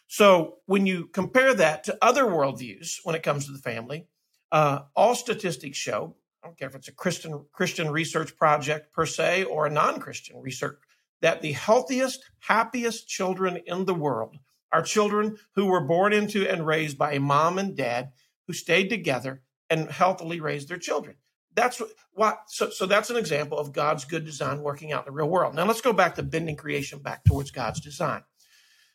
So 0.07 0.59
when 0.67 0.87
you 0.87 1.07
compare 1.07 1.55
that 1.55 1.85
to 1.85 1.99
other 2.03 2.25
worldviews 2.25 2.99
when 3.05 3.15
it 3.15 3.23
comes 3.23 3.47
to 3.47 3.53
the 3.53 3.59
family, 3.59 4.07
uh, 4.53 4.81
all 4.95 5.15
statistics 5.15 5.79
show, 5.79 6.15
I 6.43 6.47
don't 6.47 6.59
care 6.59 6.69
if 6.69 6.75
it's 6.75 6.89
a 6.89 6.93
Christian 6.93 7.47
Christian 7.53 7.91
research 7.91 8.37
project 8.37 8.93
per 8.93 9.07
se 9.07 9.45
or 9.45 9.67
a 9.67 9.71
non-Christian 9.71 10.41
research, 10.41 10.79
that 11.23 11.41
the 11.41 11.53
healthiest, 11.53 12.23
happiest 12.41 13.09
children 13.09 13.59
in 13.67 13.87
the 13.87 13.95
world 13.95 14.37
are 14.71 14.83
children 14.83 15.39
who 15.55 15.67
were 15.67 15.81
born 15.81 16.13
into 16.13 16.47
and 16.47 16.67
raised 16.67 16.99
by 16.99 17.15
a 17.15 17.21
mom 17.21 17.59
and 17.59 17.75
dad 17.75 18.11
who 18.47 18.53
stayed 18.53 18.91
together 18.91 19.41
and 19.71 19.91
healthily 19.91 20.39
raised 20.39 20.69
their 20.69 20.77
children. 20.77 21.17
That's 21.55 21.81
what 22.13 22.43
so, 22.49 22.71
so 22.71 22.87
that's 22.87 23.11
an 23.11 23.17
example 23.17 23.59
of 23.59 23.73
God's 23.73 24.05
good 24.05 24.25
design 24.25 24.61
working 24.61 24.93
out 24.93 25.07
in 25.07 25.13
the 25.13 25.17
real 25.17 25.29
world. 25.29 25.55
Now 25.55 25.67
let's 25.67 25.81
go 25.81 25.93
back 25.93 26.17
to 26.17 26.23
bending 26.23 26.57
creation 26.57 26.99
back 26.99 27.25
towards 27.25 27.51
God's 27.51 27.81
design. 27.81 28.23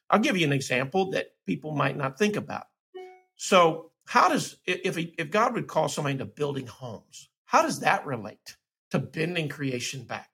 I'll 0.10 0.20
give 0.20 0.38
you 0.38 0.46
an 0.46 0.54
example 0.54 1.12
that 1.12 1.28
people 1.46 1.72
might 1.72 1.96
not 1.96 2.18
think 2.18 2.36
about. 2.36 2.66
So 3.36 3.92
how 4.06 4.30
does 4.30 4.58
if 4.66 4.98
if 4.98 5.32
God 5.32 5.54
would 5.54 5.68
call 5.68 5.88
somebody 5.88 6.18
to 6.18 6.26
building 6.26 6.68
homes, 6.68 7.30
how 7.46 7.62
does 7.62 7.80
that 7.82 8.06
relate 8.06 8.58
to 8.92 9.00
bending 9.00 9.50
creation 9.50 10.04
back? 10.04 10.30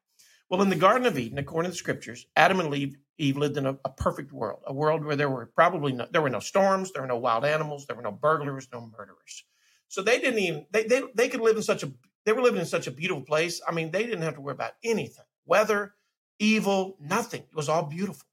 Well, 0.49 0.61
in 0.61 0.69
the 0.69 0.75
Garden 0.75 1.07
of 1.07 1.17
Eden, 1.17 1.37
according 1.37 1.71
to 1.71 1.73
the 1.73 1.77
scriptures, 1.77 2.27
Adam 2.35 2.59
and 2.59 2.73
Eve, 2.73 2.97
Eve 3.17 3.37
lived 3.37 3.57
in 3.57 3.65
a, 3.65 3.77
a, 3.83 3.89
perfect 3.89 4.31
world, 4.31 4.61
a 4.67 4.73
world 4.73 5.03
where 5.03 5.15
there 5.15 5.29
were 5.29 5.47
probably 5.47 5.91
no, 5.91 6.07
there 6.11 6.21
were 6.21 6.29
no 6.29 6.39
storms, 6.39 6.91
there 6.91 7.01
were 7.01 7.07
no 7.07 7.17
wild 7.17 7.45
animals, 7.45 7.85
there 7.85 7.95
were 7.95 8.03
no 8.03 8.11
burglars, 8.11 8.67
no 8.71 8.81
murderers. 8.81 9.43
So 9.87 10.01
they 10.01 10.19
didn't 10.19 10.39
even 10.39 10.65
they 10.71 10.83
they 10.83 11.03
they 11.15 11.29
could 11.29 11.41
live 11.41 11.57
in 11.57 11.63
such 11.63 11.83
a 11.83 11.91
they 12.25 12.33
were 12.33 12.41
living 12.41 12.59
in 12.59 12.65
such 12.65 12.87
a 12.87 12.91
beautiful 12.91 13.23
place. 13.23 13.61
I 13.67 13.71
mean, 13.71 13.91
they 13.91 14.03
didn't 14.03 14.23
have 14.23 14.35
to 14.35 14.41
worry 14.41 14.53
about 14.53 14.73
anything, 14.83 15.25
weather, 15.45 15.93
evil, 16.39 16.97
nothing. 16.99 17.41
It 17.41 17.55
was 17.55 17.69
all 17.69 17.83
beautiful. 17.83 18.27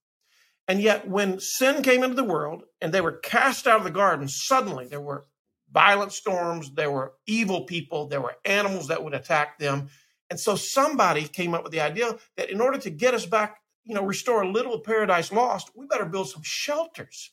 And 0.68 0.80
yet, 0.80 1.08
when 1.08 1.40
sin 1.40 1.82
came 1.82 2.02
into 2.02 2.16
the 2.16 2.24
world 2.24 2.64
and 2.80 2.92
they 2.92 3.00
were 3.00 3.12
cast 3.12 3.66
out 3.66 3.78
of 3.78 3.84
the 3.84 3.90
garden, 3.90 4.28
suddenly 4.28 4.86
there 4.86 5.00
were 5.00 5.26
violent 5.70 6.12
storms, 6.12 6.72
there 6.74 6.90
were 6.90 7.14
evil 7.26 7.64
people, 7.64 8.06
there 8.06 8.20
were 8.20 8.36
animals 8.44 8.88
that 8.88 9.02
would 9.02 9.14
attack 9.14 9.58
them. 9.58 9.88
And 10.30 10.38
so 10.38 10.54
somebody 10.54 11.26
came 11.26 11.54
up 11.54 11.62
with 11.62 11.72
the 11.72 11.80
idea 11.80 12.16
that 12.36 12.50
in 12.50 12.60
order 12.60 12.78
to 12.78 12.90
get 12.90 13.14
us 13.14 13.26
back, 13.26 13.58
you 13.84 13.94
know, 13.94 14.04
restore 14.04 14.42
a 14.42 14.50
little 14.50 14.78
paradise 14.78 15.32
lost, 15.32 15.70
we 15.74 15.86
better 15.86 16.06
build 16.06 16.28
some 16.28 16.42
shelters. 16.42 17.32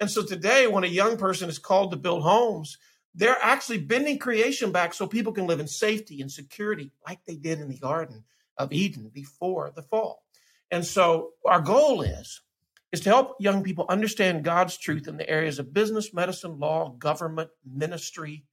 And 0.00 0.10
so 0.10 0.24
today, 0.24 0.66
when 0.66 0.84
a 0.84 0.88
young 0.88 1.18
person 1.18 1.50
is 1.50 1.58
called 1.58 1.90
to 1.90 1.96
build 1.96 2.22
homes, 2.22 2.78
they're 3.14 3.38
actually 3.42 3.78
bending 3.78 4.18
creation 4.18 4.70
back 4.70 4.94
so 4.94 5.06
people 5.06 5.32
can 5.32 5.46
live 5.46 5.60
in 5.60 5.66
safety 5.66 6.20
and 6.20 6.30
security 6.30 6.92
like 7.06 7.18
they 7.26 7.36
did 7.36 7.60
in 7.60 7.68
the 7.68 7.78
Garden 7.78 8.24
of 8.56 8.72
Eden 8.72 9.10
before 9.12 9.72
the 9.74 9.82
fall. 9.82 10.24
And 10.70 10.84
so 10.84 11.30
our 11.44 11.60
goal 11.60 12.02
is 12.02 12.42
is 12.92 13.00
to 13.00 13.08
help 13.08 13.36
young 13.38 13.62
people 13.62 13.86
understand 13.88 14.44
God's 14.44 14.76
truth 14.76 15.06
in 15.06 15.16
the 15.16 15.28
areas 15.28 15.58
of 15.58 15.72
business, 15.72 16.12
medicine, 16.12 16.58
law, 16.58 16.90
government, 16.90 17.50
ministry, 17.64 18.44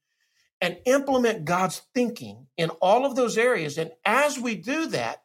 and 0.62 0.78
implement 0.86 1.46
God's 1.46 1.82
thinking 1.94 2.48
in 2.56 2.70
all 2.70 3.06
of 3.06 3.16
those 3.16 3.38
areas. 3.38 3.78
And 3.78 3.92
as 4.06 4.40
we 4.40 4.56
do 4.56 4.88
that, 4.88 5.24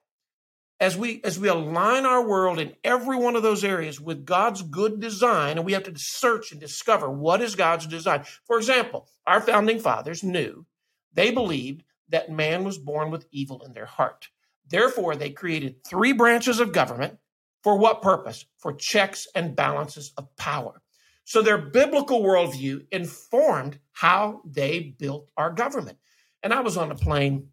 as 0.83 0.97
we 0.97 1.21
as 1.23 1.39
we 1.39 1.47
align 1.47 2.05
our 2.05 2.27
world 2.27 2.59
in 2.59 2.75
every 2.83 3.17
one 3.17 3.37
of 3.37 3.45
those 3.45 3.63
areas 3.63 4.01
with 4.01 4.27
God's 4.27 4.63
good 4.63 4.99
design, 4.99 5.57
and 5.57 5.65
we 5.65 5.75
have 5.75 5.85
to 5.85 5.93
search 5.97 6.51
and 6.51 6.61
discover 6.61 7.09
what 7.09 7.41
is 7.41 7.55
God's 7.55 7.87
design. 7.87 8.25
For 8.47 8.59
example, 8.59 9.07
our 9.25 9.41
founding 9.41 9.79
fathers 9.79 10.25
knew 10.25 10.67
they 11.15 11.31
believed 11.31 11.85
that 12.09 12.33
man 12.33 12.65
was 12.65 12.79
born 12.79 13.13
with 13.13 13.29
evil 13.31 13.63
in 13.65 13.75
their 13.75 13.87
heart. 13.87 14.29
Therefore, 14.69 15.15
they 15.15 15.31
created 15.31 15.85
three 15.85 16.13
branches 16.13 16.59
of 16.59 16.73
government 16.73 17.19
for 17.63 17.79
what 17.79 18.03
purpose? 18.03 18.45
For 18.59 18.73
checks 18.73 19.29
and 19.37 19.55
balances 19.55 20.13
of 20.17 20.35
power. 20.35 20.83
So 21.25 21.43
their 21.43 21.59
biblical 21.59 22.23
worldview 22.23 22.87
informed 22.91 23.79
how 23.93 24.43
they 24.45 24.97
built 24.99 25.31
our 25.37 25.53
government. 25.53 25.99
And 26.43 26.53
I 26.53 26.61
was 26.61 26.77
on 26.77 26.91
a 26.91 26.97
plane 26.97 27.51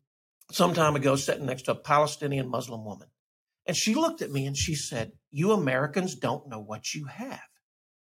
some 0.51 0.73
time 0.73 0.95
ago 0.95 1.15
sitting 1.15 1.45
next 1.45 1.63
to 1.63 1.73
a 1.73 1.75
Palestinian 1.75 2.49
Muslim 2.49 2.83
woman. 2.83 3.07
And 3.69 3.77
she 3.77 3.93
looked 3.93 4.23
at 4.23 4.31
me 4.31 4.47
and 4.47 4.57
she 4.57 4.73
said, 4.73 5.11
You 5.29 5.51
Americans 5.51 6.15
don't 6.15 6.49
know 6.49 6.59
what 6.59 6.95
you 6.95 7.05
have. 7.05 7.47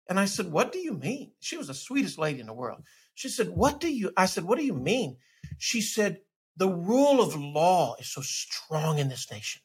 And 0.10 0.20
I 0.20 0.26
said, 0.26 0.52
What 0.52 0.72
do 0.72 0.80
you 0.80 0.92
mean? 0.92 1.34
She 1.40 1.56
was 1.56 1.68
the 1.68 1.76
sweetest 1.76 2.18
lady 2.18 2.40
in 2.40 2.48
the 2.48 2.54
world. 2.54 2.82
She 3.14 3.30
said, 3.30 3.50
What 3.50 3.80
do 3.80 3.88
you? 3.88 4.12
I 4.18 4.26
said, 4.26 4.44
What 4.44 4.58
do 4.58 4.66
you 4.66 4.74
mean? 4.74 5.18
She 5.60 5.82
said, 5.82 6.18
The 6.58 6.68
rule 6.68 7.22
of 7.22 7.36
law 7.36 7.96
is 8.00 8.12
so 8.12 8.22
strong 8.24 8.98
in 8.98 9.08
this 9.08 9.30
nation. 9.32 9.62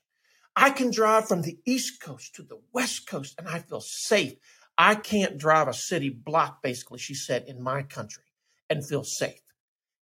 I 0.55 0.69
can 0.69 0.91
drive 0.91 1.29
from 1.29 1.41
the 1.41 1.57
East 1.65 2.03
Coast 2.03 2.35
to 2.35 2.43
the 2.43 2.61
West 2.75 3.07
Coast 3.07 3.35
and 3.39 3.49
I 3.49 3.61
feel 3.61 3.81
safe. 3.81 4.35
I 4.77 4.97
can't 4.97 5.39
drive 5.39 5.67
a 5.67 5.73
city 5.73 6.11
block, 6.11 6.63
basically, 6.63 6.99
she 6.99 7.15
said, 7.15 7.45
in 7.49 7.63
my 7.63 7.83
country. 7.83 8.25
and 8.69 8.87
feel 8.87 9.03
safe. 9.03 9.41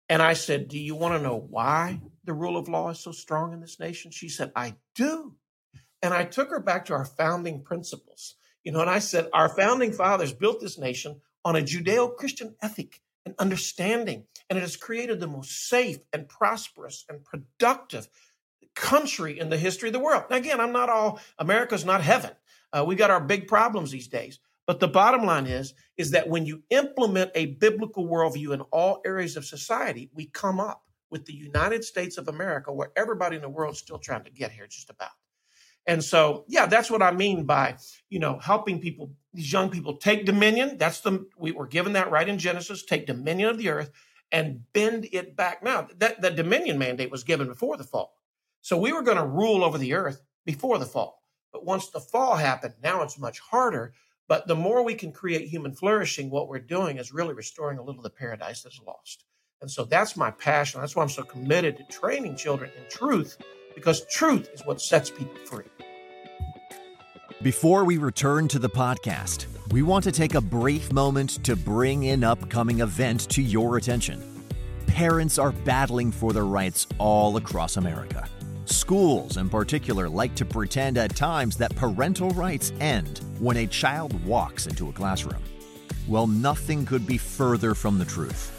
And 0.09 0.23
I 0.23 0.35
said, 0.35 0.69
Do 0.69 0.79
you 0.79 0.95
want 0.95 1.17
to 1.17 1.23
know 1.23 1.37
why 1.37 2.01
the 2.23 2.33
rule 2.33 2.57
of 2.57 2.69
law 2.69 2.91
is 2.91 3.03
so 3.03 3.11
strong 3.11 3.53
in 3.53 3.61
this 3.61 3.81
nation? 3.81 4.13
She 4.13 4.29
said, 4.29 4.53
I 4.55 4.77
do. 4.95 5.35
And 6.03 6.15
I 6.15 6.25
took 6.25 6.51
her 6.51 6.61
back 6.61 6.87
to 6.87 6.95
our 6.95 7.05
founding 7.05 7.63
principles. 7.63 8.37
You 8.65 8.73
know, 8.73 8.81
and 8.81 8.91
I 8.91 8.99
said, 8.99 9.29
Our 9.33 9.49
founding 9.49 9.93
fathers 9.93 10.33
built 10.33 10.61
this 10.61 10.79
nation 10.79 11.21
on 11.45 11.57
a 11.57 11.63
Judeo 11.63 12.15
Christian 12.17 12.55
ethic 12.63 13.01
and 13.25 13.35
understanding, 13.39 14.25
and 14.49 14.59
it 14.59 14.63
has 14.63 14.77
created 14.77 15.21
the 15.21 15.27
most 15.27 15.69
safe 15.69 15.99
and 16.13 16.29
prosperous 16.29 17.05
and 17.09 17.25
productive 17.25 18.09
country 18.75 19.39
in 19.39 19.51
the 19.51 19.59
history 19.59 19.89
of 19.89 19.93
the 19.93 19.99
world. 19.99 20.25
Now, 20.31 20.37
again, 20.37 20.61
I'm 20.61 20.73
not 20.73 20.89
all, 20.89 21.21
America's 21.39 21.85
not 21.85 22.03
heaven. 22.03 22.33
Uh, 22.73 22.85
we 22.87 22.95
got 22.95 23.11
our 23.11 23.21
big 23.21 23.49
problems 23.49 23.91
these 23.91 24.09
days. 24.09 24.39
But 24.67 24.79
the 24.79 24.89
bottom 24.89 25.25
line 25.27 25.47
is, 25.47 25.75
is 25.97 26.13
that 26.13 26.29
when 26.29 26.47
you 26.47 26.63
implement 26.71 27.33
a 27.35 27.47
biblical 27.47 28.07
worldview 28.07 28.55
in 28.55 28.61
all 28.71 29.01
areas 29.05 29.37
of 29.37 29.45
society, 29.45 30.11
we 30.15 30.27
come 30.27 30.61
up 30.61 30.85
with 31.11 31.25
the 31.25 31.35
United 31.35 31.83
States 31.83 32.19
of 32.19 32.29
America, 32.29 32.73
where 32.73 32.93
everybody 32.97 33.35
in 33.35 33.43
the 33.43 33.49
world 33.49 33.75
is 33.75 33.81
still 33.81 33.99
trying 33.99 34.23
to 34.25 34.31
get 34.31 34.53
here, 34.53 34.69
just 34.69 34.89
about. 34.89 35.11
And 35.91 36.05
so, 36.05 36.45
yeah, 36.47 36.67
that's 36.67 36.91
what 36.91 37.03
I 37.03 37.11
mean 37.11 37.45
by, 37.45 37.77
you 38.09 38.19
know, 38.19 38.39
helping 38.39 38.81
people, 38.81 39.13
these 39.35 39.53
young 39.53 39.71
people 39.71 39.97
take 39.97 40.25
dominion. 40.25 40.79
That's 40.79 41.01
the, 41.01 41.27
we 41.37 41.53
were 41.53 41.67
given 41.67 41.95
that 41.95 42.11
right 42.11 42.29
in 42.29 42.39
Genesis, 42.39 42.85
take 42.85 43.07
dominion 43.07 43.51
of 43.51 43.59
the 43.59 43.71
earth 43.71 43.91
and 44.31 44.63
bend 44.73 45.09
it 45.13 45.37
back. 45.37 45.63
Now, 45.63 45.89
that, 45.99 46.21
that 46.21 46.37
dominion 46.37 46.79
mandate 46.79 47.11
was 47.11 47.25
given 47.25 47.49
before 47.49 47.77
the 47.77 47.85
fall. 47.85 48.15
So 48.63 48.79
we 48.79 48.93
were 48.93 49.03
going 49.03 49.17
to 49.17 49.27
rule 49.27 49.65
over 49.65 49.79
the 49.79 49.95
earth 49.95 50.23
before 50.45 50.79
the 50.79 50.87
fall. 50.87 51.23
But 51.53 51.65
once 51.65 51.89
the 51.89 52.01
fall 52.01 52.37
happened, 52.37 52.75
now 52.83 53.03
it's 53.03 53.19
much 53.19 53.41
harder 53.41 53.93
but 54.31 54.47
the 54.47 54.55
more 54.55 54.85
we 54.85 54.95
can 54.95 55.11
create 55.11 55.49
human 55.49 55.73
flourishing, 55.73 56.31
what 56.31 56.47
we're 56.47 56.61
doing 56.61 56.99
is 56.99 57.13
really 57.13 57.35
restoring 57.35 57.79
a 57.79 57.83
little 57.83 57.99
of 57.99 58.05
the 58.05 58.11
paradise 58.11 58.63
that's 58.63 58.81
lost. 58.87 59.25
And 59.61 59.69
so 59.69 59.85
that's 59.85 60.17
my 60.17 60.31
passion. 60.31 60.81
That's 60.81 60.95
why 60.95 61.03
I'm 61.03 61.09
so 61.09 61.25
committed 61.25 61.77
to 61.79 61.85
training 61.91 62.37
children 62.37 62.71
in 62.79 62.89
truth, 62.89 63.37
because 63.75 64.07
truth 64.07 64.51
is 64.53 64.65
what 64.65 64.81
sets 64.81 65.11
people 65.11 65.37
free. 65.47 65.65
Before 67.43 67.85
we 67.85 67.97
return 67.97 68.49
to 68.49 68.59
the 68.59 68.69
podcast, 68.69 69.47
we 69.73 69.83
want 69.83 70.05
to 70.05 70.13
take 70.13 70.35
a 70.35 70.41
brief 70.41 70.93
moment 70.93 71.43
to 71.45 71.57
bring 71.57 72.09
an 72.09 72.23
upcoming 72.23 72.81
event 72.81 73.29
to 73.31 73.41
your 73.41 73.77
attention. 73.77 74.45
Parents 74.87 75.39
are 75.39 75.53
battling 75.53 76.13
for 76.13 76.33
their 76.33 76.45
rights 76.45 76.87
all 76.99 77.37
across 77.37 77.77
America. 77.77 78.29
Schools, 78.67 79.37
in 79.37 79.49
particular, 79.49 80.09
like 80.09 80.35
to 80.35 80.45
pretend 80.45 80.99
at 80.99 81.17
times 81.17 81.57
that 81.57 81.75
parental 81.77 82.31
rights 82.31 82.73
end 82.81 83.21
when 83.39 83.57
a 83.57 83.67
child 83.67 84.23
walks 84.25 84.67
into 84.67 84.89
a 84.89 84.93
classroom. 84.93 85.43
Well, 86.07 86.27
nothing 86.27 86.85
could 86.85 87.07
be 87.07 87.19
further 87.19 87.75
from 87.75 87.99
the 87.99 88.05
truth. 88.05 88.53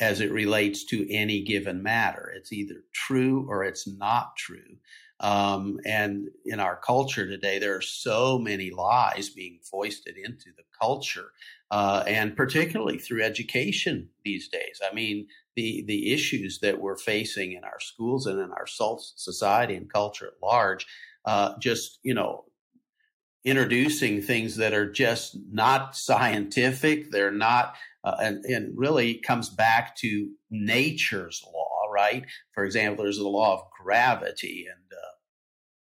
as 0.00 0.20
it 0.20 0.32
relates 0.32 0.84
to 0.86 1.12
any 1.12 1.42
given 1.42 1.82
matter. 1.82 2.32
It's 2.36 2.52
either 2.52 2.84
true 2.92 3.46
or 3.48 3.64
it's 3.64 3.86
not 3.86 4.36
true. 4.36 4.76
Um, 5.20 5.78
and 5.86 6.28
in 6.44 6.60
our 6.60 6.76
culture 6.76 7.26
today, 7.26 7.58
there 7.58 7.76
are 7.76 7.80
so 7.80 8.38
many 8.38 8.70
lies 8.70 9.30
being 9.30 9.60
foisted 9.62 10.16
into 10.16 10.50
the 10.56 10.64
culture, 10.80 11.30
uh, 11.70 12.02
and 12.06 12.36
particularly 12.36 12.98
through 12.98 13.22
education 13.22 14.10
these 14.24 14.48
days. 14.48 14.80
I 14.88 14.94
mean, 14.94 15.28
the 15.56 15.84
the 15.86 16.12
issues 16.12 16.58
that 16.60 16.80
we're 16.80 16.96
facing 16.96 17.52
in 17.52 17.64
our 17.64 17.80
schools 17.80 18.26
and 18.26 18.40
in 18.40 18.50
our 18.50 18.66
society 18.66 19.76
and 19.76 19.92
culture 19.92 20.26
at 20.26 20.42
large, 20.42 20.86
uh, 21.24 21.54
just 21.60 22.00
you 22.02 22.14
know, 22.14 22.44
introducing 23.44 24.20
things 24.20 24.56
that 24.56 24.74
are 24.74 24.90
just 24.90 25.36
not 25.50 25.94
scientific. 25.94 27.10
They're 27.12 27.30
not 27.30 27.76
uh, 28.04 28.16
and, 28.20 28.44
and 28.44 28.76
really 28.76 29.14
comes 29.14 29.48
back 29.48 29.96
to 29.96 30.28
nature's 30.50 31.42
law, 31.46 31.90
right? 31.92 32.24
For 32.52 32.64
example, 32.64 33.04
there's 33.04 33.18
the 33.18 33.28
law 33.28 33.54
of 33.54 33.62
gravity 33.82 34.66
and, 34.70 34.83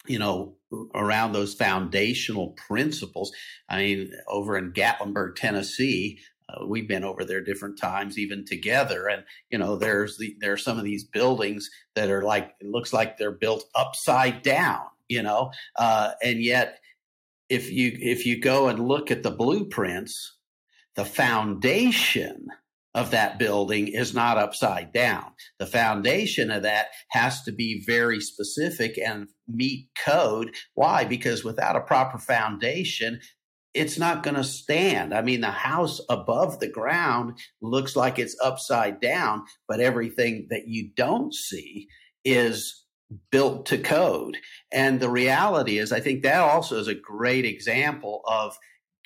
you 0.06 0.18
know, 0.18 0.56
around 0.94 1.32
those 1.32 1.54
foundational 1.54 2.50
principles. 2.50 3.32
I 3.68 3.78
mean, 3.78 4.12
over 4.28 4.56
in 4.56 4.72
Gatlinburg, 4.72 5.36
Tennessee, 5.36 6.20
uh, 6.48 6.66
we've 6.66 6.88
been 6.88 7.04
over 7.04 7.24
there 7.24 7.42
different 7.42 7.78
times, 7.78 8.18
even 8.18 8.44
together. 8.44 9.08
And 9.08 9.24
you 9.50 9.58
know, 9.58 9.76
there's 9.76 10.18
the 10.18 10.36
there 10.40 10.52
are 10.52 10.58
some 10.58 10.78
of 10.78 10.84
these 10.84 11.04
buildings 11.04 11.70
that 11.94 12.10
are 12.10 12.22
like 12.22 12.54
it 12.60 12.66
looks 12.66 12.92
like 12.92 13.16
they're 13.16 13.32
built 13.32 13.64
upside 13.74 14.42
down. 14.42 14.82
You 15.08 15.22
know, 15.22 15.52
uh, 15.76 16.12
and 16.22 16.42
yet 16.42 16.80
if 17.48 17.70
you 17.70 17.96
if 18.00 18.26
you 18.26 18.40
go 18.40 18.68
and 18.68 18.88
look 18.88 19.10
at 19.10 19.22
the 19.22 19.30
blueprints 19.30 20.36
the 20.96 21.04
foundation 21.04 22.48
of 22.96 23.10
that 23.10 23.38
building 23.38 23.88
is 23.88 24.14
not 24.14 24.38
upside 24.38 24.90
down. 24.90 25.26
The 25.58 25.66
foundation 25.66 26.50
of 26.50 26.62
that 26.62 26.86
has 27.10 27.42
to 27.42 27.52
be 27.52 27.84
very 27.86 28.20
specific 28.20 28.96
and 28.98 29.28
meet 29.46 29.88
code. 30.02 30.52
Why? 30.74 31.04
Because 31.04 31.44
without 31.44 31.76
a 31.76 31.82
proper 31.82 32.16
foundation, 32.16 33.20
it's 33.74 33.98
not 33.98 34.22
going 34.22 34.36
to 34.36 34.42
stand. 34.42 35.12
I 35.12 35.20
mean, 35.20 35.42
the 35.42 35.50
house 35.50 36.00
above 36.08 36.58
the 36.58 36.70
ground 36.70 37.38
looks 37.60 37.96
like 37.96 38.18
it's 38.18 38.36
upside 38.42 38.98
down, 38.98 39.44
but 39.68 39.80
everything 39.80 40.46
that 40.48 40.66
you 40.66 40.88
don't 40.96 41.34
see 41.34 41.88
is 42.24 42.86
built 43.30 43.66
to 43.66 43.76
code. 43.76 44.38
And 44.72 45.00
the 45.00 45.10
reality 45.10 45.76
is, 45.76 45.92
I 45.92 46.00
think 46.00 46.22
that 46.22 46.40
also 46.40 46.78
is 46.78 46.88
a 46.88 46.94
great 46.94 47.44
example 47.44 48.22
of 48.26 48.56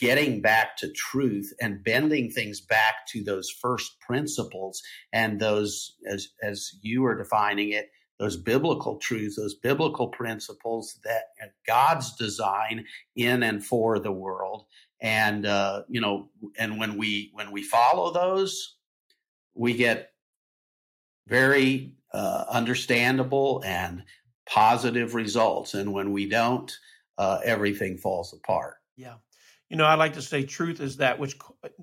getting 0.00 0.40
back 0.40 0.76
to 0.78 0.90
truth 0.92 1.52
and 1.60 1.84
bending 1.84 2.30
things 2.30 2.60
back 2.60 3.06
to 3.06 3.22
those 3.22 3.50
first 3.50 4.00
principles 4.00 4.82
and 5.12 5.38
those 5.40 5.94
as 6.10 6.28
as 6.42 6.72
you 6.80 7.04
are 7.04 7.16
defining 7.16 7.70
it 7.70 7.90
those 8.18 8.36
biblical 8.36 8.96
truths 8.98 9.36
those 9.36 9.54
biblical 9.54 10.08
principles 10.08 10.98
that 11.04 11.24
god's 11.66 12.16
design 12.16 12.84
in 13.14 13.42
and 13.42 13.64
for 13.64 13.98
the 13.98 14.12
world. 14.12 14.64
And 15.02 15.46
uh, 15.46 15.82
you 15.88 16.00
know 16.00 16.28
and 16.58 16.78
when 16.78 16.96
we 16.96 17.30
when 17.32 17.52
we 17.52 17.62
follow 17.62 18.12
those 18.12 18.76
we 19.54 19.74
get 19.74 20.12
very 21.26 21.94
uh, 22.12 22.44
understandable 22.50 23.62
and 23.64 24.04
positive 24.48 25.14
results. 25.14 25.74
And 25.74 25.92
when 25.92 26.12
we 26.12 26.28
don't 26.28 26.72
uh, 27.18 27.38
everything 27.44 27.96
falls 27.98 28.32
apart. 28.32 28.76
Yeah 28.96 29.14
you 29.70 29.76
know, 29.76 29.84
I 29.84 29.94
like 29.94 30.14
to 30.14 30.22
say 30.22 30.42
truth 30.42 30.80
is 30.80 30.96
that 30.96 31.20
which 31.20 31.38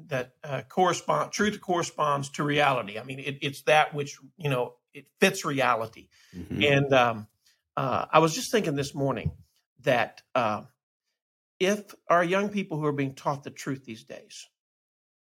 that 0.07 0.33
uh, 0.43 0.61
correspond 0.67 1.31
truth 1.31 1.61
corresponds 1.61 2.29
to 2.31 2.43
reality. 2.43 2.99
I 2.99 3.03
mean, 3.03 3.19
it, 3.19 3.37
it's 3.41 3.61
that 3.63 3.95
which 3.95 4.17
you 4.37 4.49
know 4.49 4.73
it 4.93 5.07
fits 5.21 5.45
reality. 5.45 6.09
Mm-hmm. 6.35 6.63
And 6.63 6.93
um, 6.93 7.27
uh, 7.77 8.05
I 8.11 8.19
was 8.19 8.35
just 8.35 8.51
thinking 8.51 8.75
this 8.75 8.93
morning 8.93 9.31
that 9.83 10.21
uh, 10.35 10.63
if 11.61 11.95
our 12.09 12.23
young 12.23 12.49
people 12.49 12.77
who 12.77 12.85
are 12.85 12.91
being 12.91 13.15
taught 13.15 13.45
the 13.45 13.51
truth 13.51 13.85
these 13.85 14.03
days, 14.03 14.49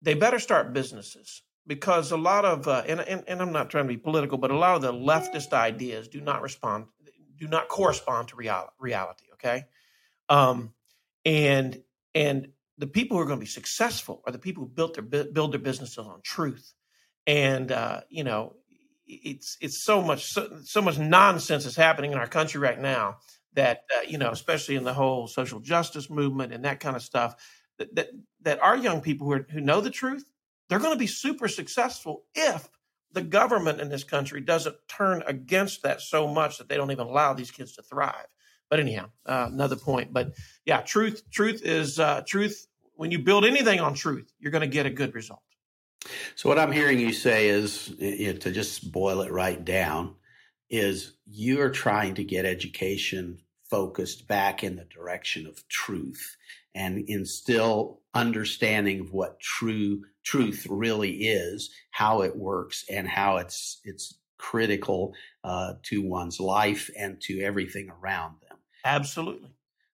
they 0.01 0.15
better 0.15 0.39
start 0.39 0.73
businesses 0.73 1.43
because 1.67 2.13
a 2.13 2.17
lot 2.17 2.47
of 2.47 2.67
uh, 2.67 2.83
and, 2.89 3.01
and 3.01 3.25
and 3.29 3.43
I'm 3.43 3.53
not 3.53 3.69
trying 3.69 3.85
to 3.85 3.89
be 3.89 3.99
political, 3.99 4.39
but 4.39 4.51
a 4.51 4.57
lot 4.57 4.75
of 4.75 4.81
the 4.81 4.93
leftist 4.95 5.53
ideas 5.53 6.09
do 6.09 6.23
not 6.23 6.41
respond, 6.41 6.87
do 7.37 7.47
not 7.47 7.69
correspond 7.69 8.29
to 8.29 8.37
reality. 8.37 9.27
Okay, 9.35 9.67
um, 10.31 10.73
and 11.27 11.83
and 12.15 12.49
the 12.79 12.87
people 12.87 13.17
who 13.17 13.23
are 13.23 13.27
going 13.27 13.39
to 13.39 13.45
be 13.45 13.51
successful 13.51 14.23
are 14.27 14.33
the 14.33 14.39
people 14.39 14.63
who 14.65 14.69
built 14.71 14.95
their 14.95 15.25
build 15.25 15.53
their 15.53 15.61
businesses 15.61 15.99
on 15.99 16.21
truth. 16.23 16.73
And 17.27 17.71
uh, 17.73 18.03
you 18.09 18.25
know, 18.25 18.55
it's 19.07 19.57
it's 19.61 19.85
so 19.85 20.01
much 20.01 20.27
so, 20.27 20.61
so, 20.65 20.81
much 20.81 20.99
nonsense 20.99 21.67
is 21.67 21.77
happening 21.77 22.13
in 22.13 22.19
our 22.19 22.29
country 22.29 22.61
right 22.61 22.81
now 22.81 23.17
that 23.55 23.83
uh, 23.97 24.03
you 24.07 24.19
know, 24.19 24.31
especially 24.31 24.77
in 24.77 24.85
the 24.85 24.95
whole 24.95 25.27
social 25.27 25.61
justice 25.61 26.09
movement 26.09 26.53
and 26.53 26.65
that 26.65 26.81
kind 26.81 26.97
of 26.97 27.03
stuff. 27.03 27.35
that 27.79 27.95
that, 27.97 28.09
that 28.43 28.63
our 28.63 28.77
young 28.77 29.01
people 29.01 29.27
who, 29.27 29.33
are, 29.33 29.47
who 29.51 29.61
know 29.61 29.81
the 29.81 29.91
truth, 29.91 30.31
they're 30.69 30.79
going 30.79 30.95
to 30.95 30.99
be 30.99 31.07
super 31.07 31.49
successful 31.49 32.25
if 32.35 32.69
the 33.13 33.23
government 33.23 33.81
in 33.81 33.89
this 33.89 34.05
country 34.05 34.41
doesn't 34.41 34.77
turn 34.87 35.23
against 35.27 35.83
that 35.83 36.01
so 36.01 36.29
much 36.29 36.59
that 36.59 36.69
they 36.69 36.77
don't 36.77 36.91
even 36.91 37.07
allow 37.07 37.33
these 37.33 37.51
kids 37.51 37.75
to 37.75 37.83
thrive. 37.83 38.27
But 38.71 38.81
anyhow, 38.81 39.11
uh, 39.27 39.49
another 39.51 39.77
point. 39.77 40.13
But 40.13 40.35
yeah, 40.65 40.83
truth, 40.83 41.23
truth 41.31 41.63
is 41.63 41.99
uh, 41.99 42.23
truth. 42.27 42.67
When 42.95 43.11
you 43.11 43.21
build 43.21 43.45
anything 43.45 43.81
on 43.81 43.95
truth, 43.95 44.33
you're 44.39 44.53
going 44.53 44.63
to 44.63 44.67
get 44.67 44.87
a 44.87 44.91
good 44.91 45.15
result. 45.15 45.43
So 46.37 46.49
what 46.49 46.59
I'm 46.59 46.73
hearing 46.73 46.99
you 46.99 47.13
say 47.13 47.49
is, 47.49 47.89
you 47.99 48.33
know, 48.33 48.39
to 48.41 48.51
just 48.51 48.91
boil 48.93 49.21
it 49.23 49.33
right 49.33 49.63
down, 49.65 50.15
is 50.71 51.15
you 51.27 51.61
are 51.61 51.71
trying 51.71 52.15
to 52.17 52.25
get 52.25 52.45
education 52.45 53.39
focused 53.71 54.27
back 54.27 54.65
in 54.65 54.77
the 54.77 54.85
direction 54.85 55.47
of 55.47 55.67
truth 55.69 56.37
and 56.75 57.05
instill 57.09 58.01
understanding 58.15 59.01
of 59.01 59.13
what 59.13 59.41
true 59.41 60.05
truth 60.25 60.67
really 60.69 61.13
is, 61.29 61.71
how 61.91 62.23
it 62.23 62.37
works, 62.37 62.85
and 62.91 63.09
how 63.09 63.37
it's 63.37 63.81
it's 63.85 64.19
critical 64.39 65.15
uh, 65.45 65.75
to 65.83 66.01
one's 66.03 66.39
life 66.39 66.91
and 66.97 67.21
to 67.21 67.41
everything 67.41 67.91
around 67.91 68.37
them. 68.48 68.48
Absolutely. 68.85 69.51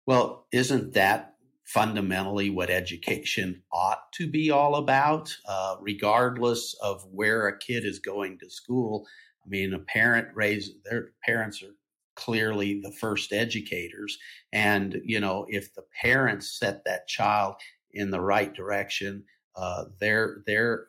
Well, 0.07 0.47
isn't 0.53 0.95
that 0.95 1.35
fundamentally 1.65 2.51
what 2.51 2.71
education 2.71 3.63
ought 3.73 4.13
to 4.15 4.29
be 4.29 4.51
all 4.51 4.75
about, 4.75 5.35
uh, 5.49 5.77
regardless 5.81 6.75
of 6.83 7.05
where 7.11 7.47
a 7.47 7.59
kid 7.59 7.85
is 7.85 7.99
going 7.99 8.39
to 8.41 8.51
school? 8.51 9.07
I 9.45 9.49
mean, 9.49 9.73
a 9.73 9.79
parent 9.79 10.29
raise 10.35 10.71
their 10.85 11.13
parents 11.25 11.63
are 11.63 11.75
clearly 12.17 12.81
the 12.81 12.93
first 12.93 13.33
educators. 13.33 14.19
And, 14.53 15.01
you 15.05 15.21
know, 15.21 15.47
if 15.49 15.73
the 15.75 15.85
parents 16.01 16.59
set 16.59 16.85
that 16.85 17.09
child 17.09 17.55
in 17.93 18.11
the 18.11 18.21
right 18.21 18.53
direction, 18.53 19.25
uh, 19.57 19.85
they're, 20.01 20.43
they're 20.47 20.89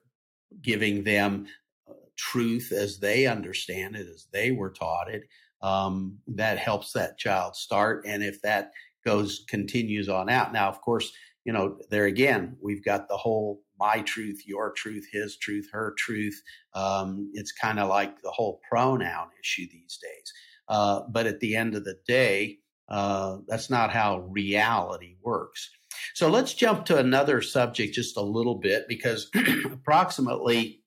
giving 0.62 1.04
them 1.04 1.48
uh, 1.90 1.94
truth 2.18 2.72
as 2.72 3.00
they 3.00 3.26
understand 3.28 3.96
it, 3.96 4.08
as 4.08 4.28
they 4.34 4.52
were 4.52 4.72
taught 4.72 5.10
it. 5.10 5.24
Um, 5.64 6.20
that 6.28 6.60
helps 6.60 6.92
that 6.92 7.18
child 7.18 7.56
start. 7.56 8.04
And 8.06 8.22
if 8.22 8.42
that 8.44 8.72
goes, 9.04 9.46
continues 9.50 10.10
on 10.10 10.30
out. 10.30 10.54
Now, 10.54 10.70
of 10.70 10.82
course, 10.82 11.12
you 11.46 11.54
know, 11.54 11.78
there 11.90 12.06
again, 12.06 12.58
we've 12.62 12.84
got 12.84 13.08
the 13.08 13.18
whole 13.18 13.62
my 13.80 14.02
truth, 14.02 14.44
your 14.46 14.72
truth, 14.72 15.08
his 15.12 15.38
truth, 15.38 15.68
her 15.72 15.94
truth. 15.98 16.42
Um, 16.74 17.32
it's 17.34 17.52
kind 17.52 17.80
of 17.80 17.90
like 17.90 18.22
the 18.22 18.32
whole 18.32 18.62
pronoun 18.70 19.28
issue 19.42 19.68
these 19.72 20.00
days. 20.02 20.34
Uh, 20.68 21.02
but 21.10 21.26
at 21.26 21.40
the 21.40 21.56
end 21.56 21.76
of 21.76 21.84
the 21.84 21.98
day, 22.08 22.60
uh, 22.88 23.38
that's 23.48 23.70
not 23.70 23.92
how 23.92 24.20
reality 24.20 25.16
works. 25.22 25.70
So 26.14 26.30
let's 26.30 26.54
jump 26.54 26.86
to 26.86 26.98
another 26.98 27.42
subject 27.42 27.94
just 27.94 28.18
a 28.18 28.22
little 28.22 28.56
bit 28.56 28.88
because 28.88 29.30
approximately 29.66 30.82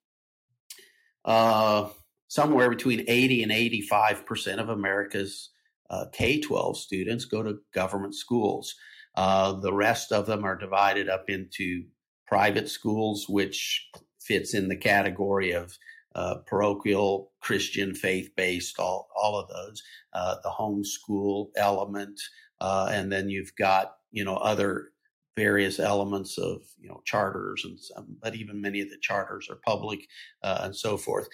uh, 1.25 1.88
somewhere 2.28 2.71
between 2.71 3.04
80 3.06 3.42
and 3.42 3.52
85% 3.52 4.59
of 4.59 4.68
America's 4.68 5.50
uh, 5.90 6.06
K 6.12 6.40
12 6.40 6.78
students 6.78 7.25
go 7.25 7.42
to 7.42 7.59
government 7.73 8.14
schools. 8.14 8.75
Uh, 9.14 9.52
the 9.52 9.73
rest 9.73 10.12
of 10.12 10.26
them 10.26 10.45
are 10.45 10.56
divided 10.56 11.09
up 11.09 11.25
into 11.28 11.85
private 12.26 12.68
schools, 12.68 13.26
which 13.28 13.88
fits 14.21 14.54
in 14.54 14.68
the 14.68 14.76
category 14.76 15.52
of 15.52 15.78
uh, 16.14 16.37
parochial 16.47 17.33
Christian 17.40 17.95
faith 17.95 18.30
based, 18.37 18.78
all, 18.78 19.09
all 19.14 19.38
of 19.38 19.49
those, 19.49 19.83
uh, 20.12 20.37
the 20.42 20.50
homeschool 20.50 21.49
element. 21.56 22.21
Uh, 22.61 22.88
and 22.90 23.12
then 23.12 23.28
you've 23.28 23.54
got, 23.56 23.92
you 24.11 24.25
know, 24.25 24.37
other 24.37 24.88
various 25.37 25.78
elements 25.78 26.38
of, 26.38 26.62
you 26.78 26.88
know, 26.88 27.02
charters 27.04 27.62
and 27.64 27.78
some, 27.78 28.16
but 28.23 28.35
even 28.35 28.61
many 28.61 28.80
of 28.80 28.88
the 28.88 28.97
charters 29.00 29.49
are 29.50 29.59
public 29.66 30.00
uh, 30.42 30.60
and 30.62 30.75
so 30.75 30.97
forth. 30.97 31.28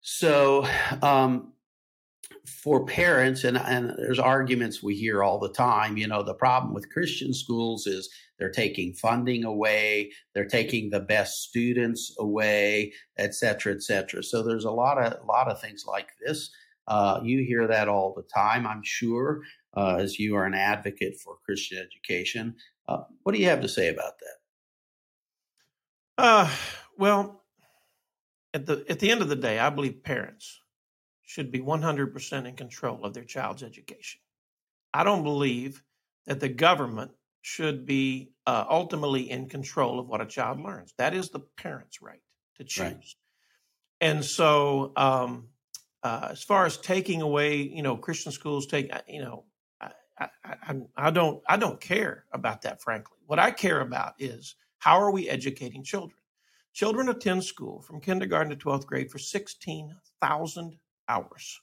So, 0.00 0.66
um, 1.02 1.52
for 2.46 2.84
parents, 2.84 3.44
and, 3.44 3.56
and 3.56 3.90
there's 3.98 4.18
arguments 4.18 4.82
we 4.82 4.94
hear 4.94 5.22
all 5.22 5.38
the 5.38 5.52
time, 5.52 5.96
you 5.96 6.06
know, 6.06 6.22
the 6.22 6.34
problem 6.34 6.74
with 6.74 6.90
Christian 6.90 7.32
schools 7.32 7.86
is 7.86 8.10
they're 8.38 8.50
taking 8.50 8.94
funding 8.94 9.44
away, 9.44 10.12
they're 10.34 10.44
taking 10.44 10.90
the 10.90 11.00
best 11.00 11.42
students 11.42 12.14
away, 12.18 12.92
et 13.16 13.34
cetera, 13.34 13.74
et 13.74 13.82
cetera. 13.82 14.22
So 14.22 14.42
there's 14.42 14.64
a 14.64 14.70
lot 14.70 14.98
of, 14.98 15.22
a 15.22 15.26
lot 15.26 15.50
of 15.50 15.60
things 15.60 15.84
like 15.86 16.08
this. 16.24 16.50
Uh, 16.86 17.20
you 17.22 17.44
hear 17.44 17.66
that 17.66 17.88
all 17.88 18.14
the 18.14 18.26
time, 18.34 18.66
I'm 18.66 18.82
sure, 18.82 19.42
uh, 19.76 19.96
as 19.96 20.18
you 20.18 20.34
are 20.36 20.46
an 20.46 20.54
advocate 20.54 21.16
for 21.22 21.36
Christian 21.44 21.78
education. 21.78 22.56
Uh, 22.88 23.02
what 23.22 23.34
do 23.34 23.40
you 23.40 23.46
have 23.46 23.60
to 23.60 23.68
say 23.68 23.88
about 23.88 24.14
that? 24.18 26.24
Uh, 26.24 26.50
well, 26.96 27.44
at 28.54 28.66
the 28.66 28.84
at 28.88 28.98
the 28.98 29.10
end 29.10 29.22
of 29.22 29.28
the 29.28 29.36
day, 29.36 29.58
I 29.58 29.70
believe 29.70 30.02
parents 30.02 30.60
should 31.22 31.52
be 31.52 31.60
100% 31.60 32.48
in 32.48 32.56
control 32.56 33.04
of 33.04 33.12
their 33.12 33.24
child's 33.24 33.62
education. 33.62 34.20
I 34.94 35.04
don't 35.04 35.22
believe 35.22 35.82
that 36.26 36.40
the 36.40 36.48
government 36.48 37.10
should 37.42 37.84
be 37.84 38.32
uh, 38.46 38.64
ultimately 38.68 39.30
in 39.30 39.48
control 39.48 39.98
of 39.98 40.08
what 40.08 40.22
a 40.22 40.26
child 40.26 40.60
learns. 40.60 40.94
That 40.96 41.14
is 41.14 41.28
the 41.28 41.40
parent's 41.58 42.00
right 42.00 42.22
to 42.56 42.64
choose. 42.64 42.84
Right. 42.84 43.14
And 44.00 44.24
so, 44.24 44.92
um, 44.96 45.48
uh, 46.02 46.28
as 46.30 46.42
far 46.42 46.64
as 46.64 46.78
taking 46.78 47.20
away, 47.22 47.56
you 47.56 47.82
know, 47.82 47.96
Christian 47.96 48.32
schools 48.32 48.66
take, 48.66 48.94
uh, 48.94 49.00
you 49.08 49.20
know, 49.20 49.44
I, 49.80 49.90
I, 50.18 50.28
I, 50.44 50.80
I 50.96 51.10
don't, 51.10 51.42
I 51.48 51.56
don't 51.56 51.80
care 51.80 52.24
about 52.32 52.62
that. 52.62 52.80
Frankly, 52.80 53.18
what 53.26 53.38
I 53.38 53.50
care 53.50 53.80
about 53.80 54.14
is 54.18 54.54
how 54.78 55.00
are 55.00 55.10
we 55.10 55.28
educating 55.28 55.82
children. 55.82 56.17
Children 56.72 57.08
attend 57.08 57.44
school 57.44 57.82
from 57.82 58.00
kindergarten 58.00 58.56
to 58.56 58.64
12th 58.64 58.86
grade 58.86 59.10
for 59.10 59.18
16,000 59.18 60.78
hours. 61.08 61.60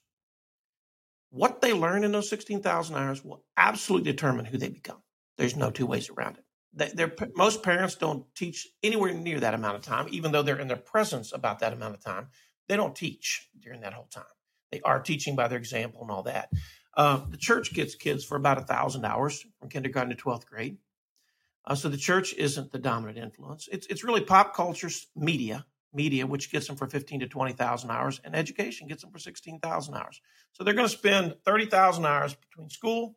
What 1.30 1.62
they 1.62 1.74
learn 1.74 2.04
in 2.04 2.12
those 2.12 2.30
16,000 2.30 2.96
hours 2.96 3.24
will 3.24 3.44
absolutely 3.58 4.12
determine 4.12 4.46
who 4.46 4.58
they 4.58 4.70
become. 4.70 5.02
There's 5.38 5.56
no 5.56 5.70
two 5.70 5.86
ways 5.86 6.10
around 6.10 6.38
it. 6.38 6.96
They're, 6.96 7.14
most 7.36 7.64
parents 7.64 7.96
don't 7.96 8.26
teach 8.36 8.68
anywhere 8.84 9.14
near 9.14 9.40
that 9.40 9.54
amount 9.54 9.76
of 9.76 9.82
time, 9.82 10.08
even 10.12 10.32
though 10.32 10.44
they're 10.44 10.60
in 10.60 10.68
their 10.68 10.78
presence 10.78 11.32
about 11.34 11.60
that 11.60 11.74
amount 11.74 11.96
of 11.96 12.04
time. 12.04 12.28
They 12.68 12.76
don't 12.76 12.96
teach 12.96 13.50
during 13.60 13.82
that 13.82 13.94
whole 13.94 14.08
time. 14.08 14.24
They 14.72 14.82
are 14.82 15.00
teaching 15.00 15.36
by 15.36 15.48
their 15.48 15.58
example 15.58 16.02
and 16.02 16.12
all 16.12 16.24
that. 16.24 16.50
Uh, 16.98 17.22
the 17.30 17.38
church 17.38 17.74
gets 17.74 17.96
kids 17.96 18.24
for 18.24 18.36
about 18.36 18.58
a 18.58 18.62
thousand 18.62 19.06
hours 19.06 19.46
from 19.60 19.70
kindergarten 19.70 20.16
to 20.16 20.22
12th 20.22 20.46
grade. 20.46 20.78
Uh, 21.68 21.76
so 21.76 21.90
the 21.90 21.98
church 21.98 22.34
isn't 22.36 22.72
the 22.72 22.80
dominant 22.80 23.18
influence. 23.18 23.68
It's, 23.72 23.88
it's 23.88 24.04
really 24.04 24.22
pop 24.22 24.56
culture 24.56 24.90
media 25.16 25.66
media, 25.96 26.28
which 26.28 26.52
gets 26.52 26.68
them 26.68 26.76
for 26.76 26.88
15 26.88 27.22
to 27.22 27.28
20,000 27.28 27.90
hours, 27.90 28.20
and 28.24 28.36
education 28.36 28.88
gets 28.88 29.02
them 29.02 29.12
for 29.12 29.20
16,000 29.20 29.96
hours. 29.96 30.22
So 30.52 30.64
they're 30.64 30.74
going 30.74 30.88
to 30.88 30.96
spend 30.96 31.36
30,000 31.46 32.06
hours 32.06 32.36
between 32.36 32.70
school 32.70 33.16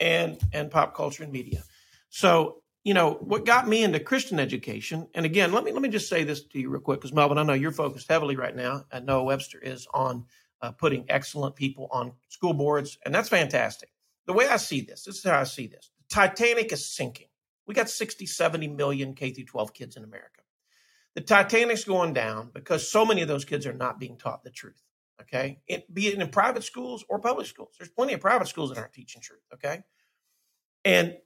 and, 0.00 0.38
and 0.52 0.70
pop 0.70 0.94
culture 0.94 1.22
and 1.22 1.32
media. 1.32 1.62
So, 2.10 2.62
you 2.84 2.94
know, 2.94 3.12
what 3.14 3.46
got 3.46 3.68
me 3.68 3.84
into 3.84 4.00
Christian 4.00 4.40
education, 4.40 5.08
and 5.14 5.24
again, 5.24 5.52
let 5.52 5.64
me, 5.64 5.72
let 5.72 5.82
me 5.82 5.88
just 5.88 6.08
say 6.08 6.24
this 6.24 6.44
to 6.44 6.58
you 6.58 6.70
real 6.70 6.80
quick, 6.80 7.00
because 7.00 7.12
Melvin, 7.12 7.38
I 7.38 7.42
know 7.42 7.52
you're 7.52 7.72
focused 7.72 8.08
heavily 8.08 8.36
right 8.36 8.54
now, 8.54 8.84
and 8.90 9.06
Noah 9.06 9.24
Webster 9.24 9.58
is 9.58 9.86
on 9.94 10.24
uh, 10.60 10.72
putting 10.72 11.04
excellent 11.08 11.54
people 11.54 11.88
on 11.90 12.12
school 12.28 12.54
boards, 12.54 12.98
and 13.04 13.14
that's 13.14 13.28
fantastic. 13.28 13.90
The 14.26 14.32
way 14.32 14.48
I 14.48 14.56
see 14.56 14.80
this, 14.80 15.04
this 15.04 15.16
is 15.16 15.24
how 15.24 15.38
I 15.38 15.44
see 15.44 15.66
this. 15.66 15.90
The 15.98 16.14
Titanic 16.14 16.72
is 16.72 16.84
sinking. 16.84 17.27
We 17.68 17.74
got 17.74 17.90
60, 17.90 18.26
70 18.26 18.68
million 18.68 19.14
K 19.14 19.30
through 19.30 19.44
12 19.44 19.74
kids 19.74 19.96
in 19.96 20.02
America. 20.02 20.40
The 21.14 21.20
Titanic's 21.20 21.84
going 21.84 22.14
down 22.14 22.50
because 22.52 22.90
so 22.90 23.04
many 23.04 23.22
of 23.22 23.28
those 23.28 23.44
kids 23.44 23.66
are 23.66 23.72
not 23.72 24.00
being 24.00 24.16
taught 24.16 24.42
the 24.42 24.50
truth. 24.50 24.82
Okay. 25.20 25.60
It, 25.66 25.92
be 25.92 26.08
it 26.08 26.18
in 26.18 26.28
private 26.28 26.64
schools 26.64 27.04
or 27.08 27.18
public 27.18 27.46
schools. 27.46 27.74
There's 27.78 27.90
plenty 27.90 28.14
of 28.14 28.20
private 28.20 28.48
schools 28.48 28.70
that 28.70 28.78
aren't 28.78 28.94
teaching 28.94 29.20
truth. 29.20 29.42
Okay. 29.54 29.82
And 30.84 31.16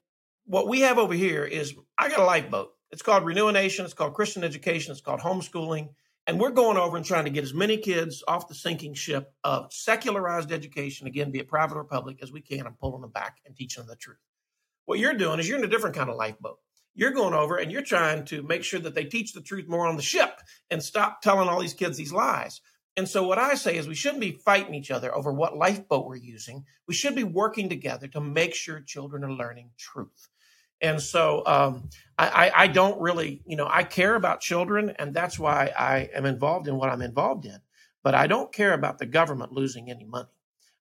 what 0.44 0.66
we 0.66 0.80
have 0.80 0.98
over 0.98 1.14
here 1.14 1.44
is 1.44 1.74
I 1.96 2.08
got 2.08 2.18
a 2.18 2.24
lifeboat. 2.24 2.72
It's 2.90 3.02
called 3.02 3.24
Renew 3.24 3.52
Nation. 3.52 3.84
It's 3.84 3.94
called 3.94 4.14
Christian 4.14 4.42
education. 4.42 4.92
It's 4.92 5.00
called 5.00 5.20
homeschooling. 5.20 5.90
And 6.26 6.40
we're 6.40 6.50
going 6.50 6.76
over 6.76 6.96
and 6.96 7.06
trying 7.06 7.24
to 7.24 7.30
get 7.30 7.44
as 7.44 7.54
many 7.54 7.76
kids 7.76 8.22
off 8.26 8.48
the 8.48 8.54
sinking 8.54 8.94
ship 8.94 9.32
of 9.44 9.72
secularized 9.72 10.52
education, 10.52 11.06
again, 11.06 11.32
be 11.32 11.40
it 11.40 11.48
private 11.48 11.76
or 11.76 11.84
public, 11.84 12.22
as 12.22 12.32
we 12.32 12.40
can 12.40 12.66
and 12.66 12.78
pulling 12.78 13.02
them 13.02 13.10
back 13.10 13.38
and 13.44 13.56
teaching 13.56 13.82
them 13.82 13.88
the 13.88 13.96
truth. 13.96 14.18
What 14.86 14.98
you're 14.98 15.14
doing 15.14 15.38
is 15.38 15.48
you're 15.48 15.58
in 15.58 15.64
a 15.64 15.68
different 15.68 15.96
kind 15.96 16.10
of 16.10 16.16
lifeboat 16.16 16.58
you're 16.94 17.12
going 17.12 17.34
over 17.34 17.56
and 17.56 17.72
you're 17.72 17.82
trying 17.82 18.24
to 18.26 18.42
make 18.42 18.64
sure 18.64 18.80
that 18.80 18.94
they 18.94 19.04
teach 19.04 19.32
the 19.32 19.40
truth 19.40 19.68
more 19.68 19.86
on 19.86 19.96
the 19.96 20.02
ship 20.02 20.40
and 20.70 20.82
stop 20.82 21.22
telling 21.22 21.48
all 21.48 21.60
these 21.60 21.74
kids 21.74 21.96
these 21.96 22.12
lies. 22.12 22.60
And 22.96 23.08
so, 23.08 23.26
what 23.26 23.38
I 23.38 23.54
say 23.54 23.76
is, 23.78 23.88
we 23.88 23.94
shouldn't 23.94 24.20
be 24.20 24.32
fighting 24.32 24.74
each 24.74 24.90
other 24.90 25.14
over 25.14 25.32
what 25.32 25.56
lifeboat 25.56 26.06
we're 26.06 26.16
using. 26.16 26.66
We 26.86 26.92
should 26.92 27.14
be 27.14 27.24
working 27.24 27.70
together 27.70 28.06
to 28.08 28.20
make 28.20 28.54
sure 28.54 28.80
children 28.80 29.24
are 29.24 29.32
learning 29.32 29.70
truth. 29.78 30.28
And 30.82 31.00
so, 31.00 31.42
um, 31.46 31.88
I, 32.18 32.28
I, 32.28 32.62
I 32.64 32.66
don't 32.66 33.00
really, 33.00 33.40
you 33.46 33.56
know, 33.56 33.66
I 33.70 33.84
care 33.84 34.14
about 34.14 34.40
children, 34.40 34.90
and 34.98 35.14
that's 35.14 35.38
why 35.38 35.72
I 35.78 36.10
am 36.14 36.26
involved 36.26 36.68
in 36.68 36.76
what 36.76 36.90
I'm 36.90 37.00
involved 37.00 37.46
in. 37.46 37.58
But 38.02 38.14
I 38.14 38.26
don't 38.26 38.52
care 38.52 38.74
about 38.74 38.98
the 38.98 39.06
government 39.06 39.52
losing 39.52 39.90
any 39.90 40.04
money. 40.04 40.28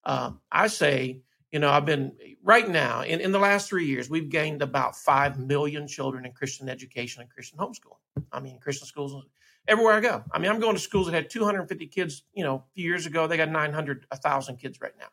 Um, 0.03 0.41
I 0.51 0.67
say, 0.67 1.21
You 1.51 1.59
know, 1.59 1.69
I've 1.69 1.85
been 1.85 2.13
right 2.43 2.67
now 2.67 3.01
in, 3.01 3.19
in 3.19 3.31
the 3.31 3.39
last 3.39 3.67
three 3.67 3.85
years, 3.85 4.09
we've 4.09 4.29
gained 4.29 4.61
about 4.61 4.95
5 4.95 5.37
million 5.37 5.85
children 5.87 6.25
in 6.25 6.31
Christian 6.31 6.69
education 6.69 7.21
and 7.21 7.29
Christian 7.29 7.59
homeschooling. 7.59 8.23
I 8.31 8.39
mean, 8.39 8.59
Christian 8.59 8.87
schools 8.87 9.25
everywhere 9.67 9.93
I 9.93 9.99
go. 9.99 10.23
I 10.31 10.39
mean, 10.39 10.49
I'm 10.49 10.59
going 10.59 10.75
to 10.75 10.81
schools 10.81 11.07
that 11.07 11.13
had 11.13 11.29
250 11.29 11.87
kids, 11.87 12.23
you 12.33 12.43
know, 12.43 12.55
a 12.55 12.63
few 12.73 12.85
years 12.85 13.05
ago. 13.05 13.27
They 13.27 13.37
got 13.37 13.49
900, 13.49 14.05
1,000 14.09 14.57
kids 14.57 14.79
right 14.79 14.93
now. 14.97 15.07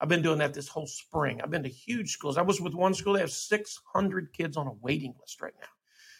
I've 0.00 0.08
been 0.08 0.22
doing 0.22 0.38
that 0.38 0.54
this 0.54 0.68
whole 0.68 0.86
spring. 0.86 1.40
I've 1.42 1.50
been 1.50 1.64
to 1.64 1.68
huge 1.68 2.12
schools. 2.12 2.38
I 2.38 2.42
was 2.42 2.60
with 2.60 2.74
one 2.74 2.94
school, 2.94 3.14
they 3.14 3.20
have 3.20 3.30
600 3.30 4.32
kids 4.32 4.56
on 4.56 4.66
a 4.66 4.72
waiting 4.72 5.14
list 5.20 5.42
right 5.42 5.52
now. 5.60 5.68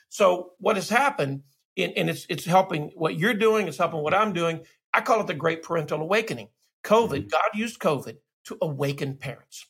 So 0.08 0.50
what 0.58 0.76
has 0.76 0.90
happened, 0.90 1.44
and 1.76 2.10
it's, 2.10 2.26
it's 2.28 2.44
helping 2.44 2.90
what 2.94 3.16
you're 3.16 3.34
doing, 3.34 3.68
it's 3.68 3.78
helping 3.78 4.02
what 4.02 4.12
I'm 4.12 4.32
doing. 4.32 4.66
I 4.92 5.00
call 5.00 5.20
it 5.20 5.28
the 5.28 5.34
great 5.34 5.62
parental 5.62 6.00
awakening. 6.00 6.48
COVID, 6.84 7.08
mm-hmm. 7.08 7.28
God 7.28 7.48
used 7.54 7.78
COVID 7.78 8.16
to 8.44 8.58
awaken 8.60 9.16
parents. 9.16 9.66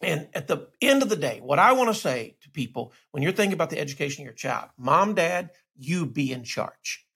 And 0.00 0.28
at 0.34 0.46
the 0.46 0.68
end 0.80 1.02
of 1.02 1.08
the 1.08 1.16
day, 1.16 1.40
what 1.42 1.58
I 1.58 1.72
want 1.72 1.88
to 1.92 2.00
say 2.00 2.36
to 2.42 2.50
people 2.50 2.92
when 3.10 3.22
you're 3.22 3.32
thinking 3.32 3.54
about 3.54 3.70
the 3.70 3.80
education 3.80 4.22
of 4.22 4.26
your 4.26 4.34
child, 4.34 4.68
mom, 4.76 5.14
dad, 5.14 5.50
you 5.76 6.06
be 6.06 6.32
in 6.32 6.44
charge. 6.44 7.06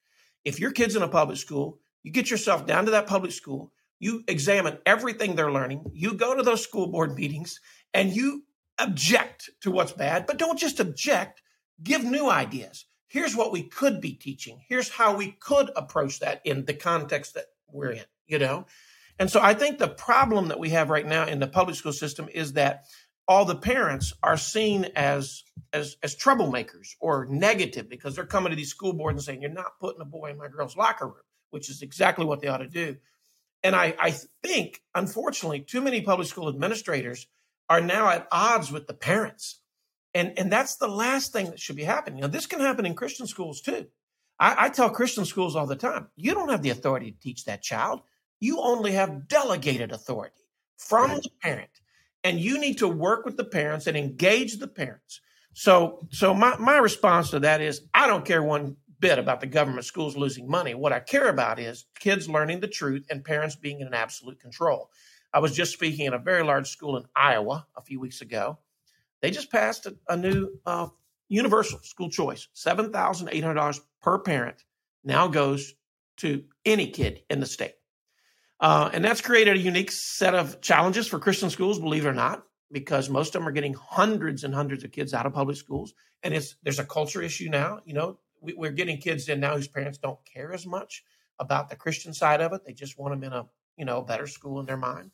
If 0.45 0.59
your 0.59 0.73
kid's 0.73 0.97
in 0.97 1.03
a 1.03 1.09
public 1.09 1.39
school, 1.39 1.79
you 2.03 2.11
get 2.11 2.31
yourself 2.31 2.67
down 2.67 2.87
to 2.87 2.91
that 2.93 3.07
public 3.07 3.33
school, 3.33 3.73
you 4.01 4.25
examine 4.27 4.79
everything 4.85 5.37
they're 5.37 5.53
learning, 5.53 5.85
you 5.95 6.15
go 6.15 6.35
to 6.35 6.43
those 6.43 6.63
school 6.63 6.89
board 6.89 7.15
meetings, 7.15 7.61
and 7.95 8.15
you 8.15 8.43
object 8.79 9.51
to 9.61 9.71
what's 9.71 9.93
bad, 9.93 10.27
but 10.27 10.39
don't 10.39 10.59
just 10.59 10.81
object, 10.81 11.41
give 11.83 12.03
new 12.03 12.29
ideas. 12.29 12.87
Here's 13.07 13.37
what 13.37 13.53
we 13.53 13.63
could 13.63 14.01
be 14.01 14.15
teaching. 14.15 14.61
Here's 14.69 14.89
how 14.89 15.15
we 15.15 15.33
could 15.39 15.71
approach 15.77 16.19
that 16.21 16.41
in 16.45 16.65
the 16.65 16.75
context 16.75 17.35
that 17.35 17.47
we're 17.69 17.93
in, 17.93 18.05
you 18.27 18.39
know? 18.39 18.67
And 19.23 19.31
so 19.31 19.41
I 19.41 19.55
think 19.55 19.79
the 19.79 19.87
problem 19.87 20.49
that 20.49 20.59
we 20.59 20.71
have 20.71 20.91
right 20.91 21.07
now 21.07 21.27
in 21.27 21.39
the 21.39 21.47
public 21.47 21.77
school 21.77 21.93
system 21.93 22.29
is 22.35 22.55
that 22.55 22.87
all 23.29 23.45
the 23.45 23.55
parents 23.55 24.13
are 24.21 24.37
seen 24.37 24.87
as 24.97 25.45
as 25.73 25.97
as 26.03 26.17
troublemakers 26.17 26.97
or 26.99 27.27
negative 27.27 27.89
because 27.89 28.17
they're 28.17 28.27
coming 28.27 28.51
to 28.51 28.57
these 28.57 28.71
school 28.71 28.93
boards 28.95 29.15
and 29.15 29.23
saying 29.23 29.41
you're 29.41 29.53
not 29.53 29.79
putting 29.79 30.01
a 30.01 30.05
boy 30.05 30.31
in 30.31 30.39
my 30.39 30.49
girl's 30.49 30.77
locker 30.77 31.07
room, 31.07 31.23
which 31.51 31.71
is 31.71 31.83
exactly 31.83 32.25
what 32.25 32.41
they 32.41 32.49
ought 32.49 32.57
to 32.57 32.67
do. 32.67 32.97
And 33.63 33.77
I, 33.77 33.95
I 33.97 34.11
think, 34.43 34.83
unfortunately, 34.93 35.61
too 35.61 35.83
many 35.83 36.01
public 36.01 36.27
school 36.27 36.49
administrators 36.49 37.29
are 37.71 37.81
now 37.81 38.09
at 38.09 38.27
odds 38.33 38.73
with 38.73 38.89
the 38.89 38.95
parents. 38.95 39.61
And, 40.15 40.37
and 40.37 40.51
that's 40.51 40.79
the 40.79 40.89
last 40.89 41.33
thing 41.33 41.51
that 41.51 41.61
should 41.61 41.77
be 41.77 41.85
happening. 41.85 42.23
Now, 42.23 42.27
this 42.27 42.47
can 42.47 42.59
happen 42.59 42.87
in 42.87 42.97
Christian 42.97 43.29
schools 43.29 43.61
too. 43.61 43.87
I, 44.41 44.65
I 44.65 44.69
tell 44.71 44.91
Christian 44.91 45.27
schools 45.27 45.55
all 45.55 45.67
the 45.67 45.77
time 45.77 46.09
you 46.17 46.35
don't 46.35 46.51
have 46.51 46.63
the 46.63 46.71
authority 46.71 47.13
to 47.13 47.21
teach 47.21 47.45
that 47.45 47.63
child 47.63 48.01
you 48.43 48.61
only 48.61 48.93
have 48.93 49.29
delegated 49.29 49.93
authority 49.93 50.35
from 50.77 51.13
right. 51.13 51.23
the 51.23 51.31
parent 51.41 51.71
and 52.25 52.41
you 52.41 52.59
need 52.59 52.79
to 52.79 52.89
work 52.89 53.25
with 53.25 53.37
the 53.37 53.45
parents 53.45 53.87
and 53.87 53.97
engage 53.97 54.59
the 54.59 54.67
parents. 54.67 55.21
So 55.55 56.09
so 56.11 56.35
my, 56.35 56.57
my 56.59 56.79
response 56.79 57.31
to 57.31 57.41
that 57.41 57.61
is 57.61 57.83
i 57.95 58.07
don't 58.07 58.25
care 58.25 58.43
one 58.43 58.77
bit 58.99 59.19
about 59.19 59.41
the 59.41 59.47
government 59.47 59.85
schools 59.85 60.17
losing 60.17 60.49
money. 60.49 60.75
What 60.75 60.93
i 60.93 60.99
care 60.99 61.29
about 61.29 61.61
is 61.61 61.87
kids 62.01 62.29
learning 62.29 62.61
the 62.61 62.69
truth 62.69 63.07
and 63.11 63.25
parents 63.25 63.55
being 63.55 63.81
in 63.81 63.95
absolute 63.95 64.41
control. 64.41 64.91
I 65.33 65.39
was 65.39 65.55
just 65.55 65.73
speaking 65.73 66.09
at 66.09 66.15
a 66.15 66.19
very 66.19 66.43
large 66.43 66.69
school 66.69 66.97
in 66.97 67.05
iowa 67.15 67.67
a 67.77 67.83
few 67.83 68.01
weeks 68.01 68.23
ago. 68.23 68.59
They 69.21 69.31
just 69.31 69.53
passed 69.53 69.87
a, 69.87 69.95
a 70.09 70.17
new 70.17 70.49
uh, 70.67 70.89
universal 71.29 71.79
school 71.85 72.11
choice 72.11 72.49
$7800 72.57 73.81
per 74.03 74.19
parent 74.19 74.65
now 75.05 75.29
goes 75.29 75.75
to 76.17 76.43
any 76.65 76.89
kid 76.91 77.23
in 77.31 77.39
the 77.39 77.47
state 77.47 77.75
uh, 78.63 78.89
and 78.93 79.05
that's 79.05 79.21
created 79.21 79.57
a 79.57 79.59
unique 79.59 79.91
set 79.91 80.37
of 80.37 80.61
challenges 80.61 81.09
for 81.09 81.19
Christian 81.19 81.51
schools, 81.51 81.81
believe 81.81 82.07
it 82.07 82.09
or 82.09 82.15
not, 82.15 82.45
because 82.71 83.11
most 83.11 83.35
of 83.35 83.41
them 83.41 83.49
are 83.49 83.53
getting 83.53 83.75
hundreds 83.75 84.45
and 84.45 84.55
hundreds 84.55 84.85
of 84.85 84.93
kids 84.93 85.13
out 85.13 85.27
of 85.27 85.35
public 85.35 85.57
schools. 85.57 85.95
And 86.23 86.33
it's 86.33 86.55
there's 86.63 86.79
a 86.79 86.85
culture 86.85 87.21
issue 87.21 87.51
now. 87.51 87.81
You 87.85 87.95
know, 87.95 88.19
we, 88.41 88.55
we're 88.55 88.71
getting 88.71 88.99
kids 88.99 89.29
in 89.29 89.41
now 89.41 89.57
whose 89.57 89.67
parents 89.67 89.99
don't 89.99 90.19
care 90.25 90.53
as 90.53 90.65
much 90.65 91.03
about 91.41 91.71
the 91.71 91.77
Christian 91.77 92.15
side 92.15 92.41
of 92.41 92.53
it. 92.53 92.65
They 92.65 92.73
just 92.73 92.97
want 92.97 93.13
them 93.13 93.25
in 93.25 93.33
a 93.33 93.47
you 93.77 93.85
know 93.85 94.01
better 94.01 94.29
school 94.29 94.61
in 94.61 94.67
their 94.67 94.77
mind. 94.77 95.11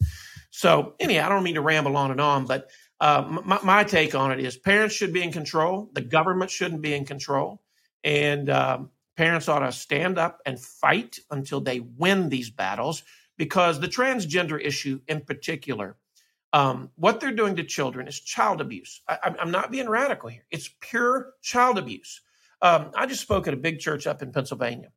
So 0.51 0.95
anyhow, 1.01 1.27
I 1.27 1.29
don't 1.31 1.43
mean 1.43 1.55
to 1.55 1.63
ramble 1.63 1.97
on 1.97 2.11
and 2.11 2.21
on, 2.21 2.45
but 2.45 2.69
uh, 3.01 3.41
my, 3.45 3.61
my, 3.65 3.85
take 3.85 4.15
on 4.15 4.31
it 4.31 4.41
is 4.41 4.59
parents 4.59 4.95
should 4.95 5.15
be 5.15 5.23
in 5.23 5.33
control. 5.33 5.89
The 5.95 6.03
government 6.03 6.51
shouldn't 6.51 6.83
be 6.83 6.93
in 6.93 7.07
control, 7.07 7.63
and 8.05 8.51
um, 8.51 8.91
parents 9.17 9.49
ought 9.49 9.61
to 9.61 9.73
stand 9.73 10.19
up 10.19 10.41
and 10.45 10.61
fight 10.61 11.19
until 11.31 11.63
they 11.63 11.81
win 11.81 12.29
these 12.29 12.51
battles 12.51 13.03
because 13.39 13.81
the 13.81 13.89
transgender 13.89 14.61
issue 14.63 15.01
in 15.09 15.23
particular, 15.23 15.97
um, 16.53 16.91
what 16.97 17.21
they're 17.21 17.33
doing 17.33 17.57
to 17.57 17.65
children 17.65 18.09
is 18.09 18.21
child 18.21 18.61
abuse. 18.61 19.01
I, 19.09 19.35
am 19.39 19.51
not 19.51 19.71
being 19.71 19.89
radical 19.89 20.29
here. 20.29 20.45
It's 20.51 20.71
pure 20.81 21.33
child 21.41 21.79
abuse. 21.79 22.21
Um, 22.61 22.91
I 22.95 23.07
just 23.07 23.23
spoke 23.23 23.47
at 23.47 23.55
a 23.55 23.59
big 23.59 23.79
church 23.79 24.07
up 24.07 24.21
in 24.21 24.33
Pennsylvania. 24.33 24.91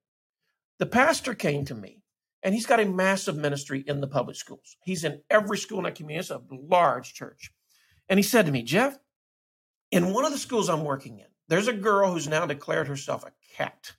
The 0.80 0.88
pastor 0.88 1.36
came 1.36 1.64
to 1.66 1.76
me, 1.76 2.02
and 2.42 2.56
he's 2.56 2.66
got 2.66 2.80
a 2.80 2.86
massive 2.86 3.38
ministry 3.38 3.84
in 3.86 4.02
the 4.02 4.08
public 4.08 4.36
schools. 4.36 4.76
He's 4.84 5.04
in 5.04 5.22
every 5.30 5.58
school 5.58 5.78
in 5.78 5.84
that 5.84 5.96
community. 5.96 6.22
It's 6.22 6.32
a 6.32 6.42
large 6.50 7.14
church. 7.14 7.52
And 8.10 8.18
he 8.18 8.24
said 8.24 8.48
to 8.48 8.52
me, 8.52 8.64
Jeff, 8.64 8.98
in 9.92 10.14
one 10.14 10.26
of 10.26 10.32
the 10.32 10.40
schools 10.40 10.70
I'm 10.70 10.84
working 10.84 11.20
in, 11.20 11.28
there's 11.48 11.68
a 11.68 11.74
girl 11.74 12.12
who's 12.12 12.28
now 12.28 12.46
declared 12.46 12.88
herself 12.88 13.26
a 13.26 13.32
cat 13.56 13.94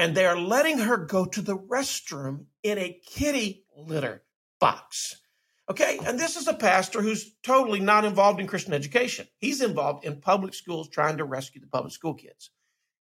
and 0.00 0.14
they 0.14 0.24
are 0.24 0.38
letting 0.38 0.78
her 0.78 0.96
go 0.96 1.26
to 1.26 1.42
the 1.42 1.58
restroom 1.58 2.46
in 2.62 2.78
a 2.78 2.98
kitty 3.06 3.66
litter 3.76 4.22
box. 4.58 5.20
Okay, 5.68 6.00
and 6.06 6.18
this 6.18 6.36
is 6.36 6.48
a 6.48 6.54
pastor 6.54 7.02
who's 7.02 7.34
totally 7.42 7.80
not 7.80 8.06
involved 8.06 8.40
in 8.40 8.46
Christian 8.46 8.72
education. 8.72 9.26
He's 9.36 9.60
involved 9.60 10.06
in 10.06 10.22
public 10.22 10.54
schools 10.54 10.88
trying 10.88 11.18
to 11.18 11.24
rescue 11.24 11.60
the 11.60 11.66
public 11.66 11.92
school 11.92 12.14
kids. 12.14 12.48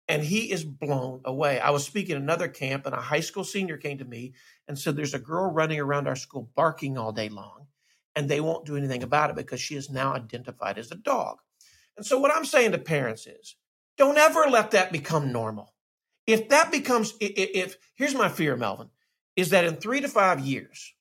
And 0.08 0.24
he 0.24 0.50
is 0.50 0.64
blown 0.64 1.20
away. 1.26 1.60
I 1.60 1.72
was 1.72 1.84
speaking 1.84 2.16
another 2.16 2.48
camp, 2.48 2.86
and 2.86 2.96
a 2.96 3.02
high 3.02 3.20
school 3.20 3.44
senior 3.44 3.76
came 3.76 3.98
to 3.98 4.06
me 4.06 4.34
and 4.66 4.80
said, 4.80 4.96
There's 4.96 5.14
a 5.14 5.20
girl 5.20 5.52
running 5.52 5.82
around 5.82 6.08
our 6.08 6.16
school 6.16 6.50
barking 6.56 6.98
all 6.98 7.12
day 7.12 7.28
long, 7.28 7.68
and 8.16 8.30
they 8.30 8.40
won't 8.40 8.66
do 8.66 8.78
anything 8.78 9.04
about 9.04 9.32
it 9.32 9.36
because 9.36 9.60
she 9.60 9.76
is 9.76 9.90
now 9.90 10.14
identified 10.14 10.78
as 10.78 10.92
a 10.92 10.96
dog. 10.96 11.40
And 11.98 12.06
so, 12.06 12.18
what 12.20 12.34
I'm 12.34 12.46
saying 12.46 12.72
to 12.72 12.78
parents 12.78 13.28
is 13.28 13.58
don't 13.98 14.18
ever 14.18 14.46
let 14.50 14.72
that 14.72 14.94
become 14.94 15.34
normal. 15.34 15.75
If 16.28 16.50
that 16.50 16.72
becomes, 16.72 17.14
if, 17.20 17.32
if 17.36 17.78
here's 17.96 18.16
my 18.16 18.30
fear, 18.30 18.56
Melvin, 18.56 18.90
is 19.36 19.52
that 19.52 19.66
in 19.66 19.76
three 19.76 20.02
to 20.02 20.08
five 20.08 20.40
years, 20.40 20.94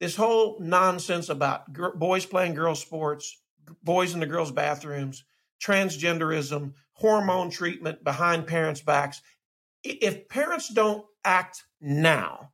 this 0.00 0.16
whole 0.16 0.58
nonsense 0.60 1.28
about 1.28 1.72
boys 1.98 2.26
playing 2.26 2.54
girls 2.54 2.80
sports, 2.80 3.40
boys 3.82 4.14
in 4.14 4.20
the 4.20 4.26
girls' 4.26 4.50
bathrooms, 4.50 5.24
transgenderism, 5.62 6.72
hormone 6.94 7.50
treatment 7.50 8.02
behind 8.02 8.46
parents' 8.46 8.80
backs, 8.80 9.20
if 9.84 10.28
parents 10.28 10.68
don't 10.68 11.04
act 11.24 11.64
now, 11.80 12.50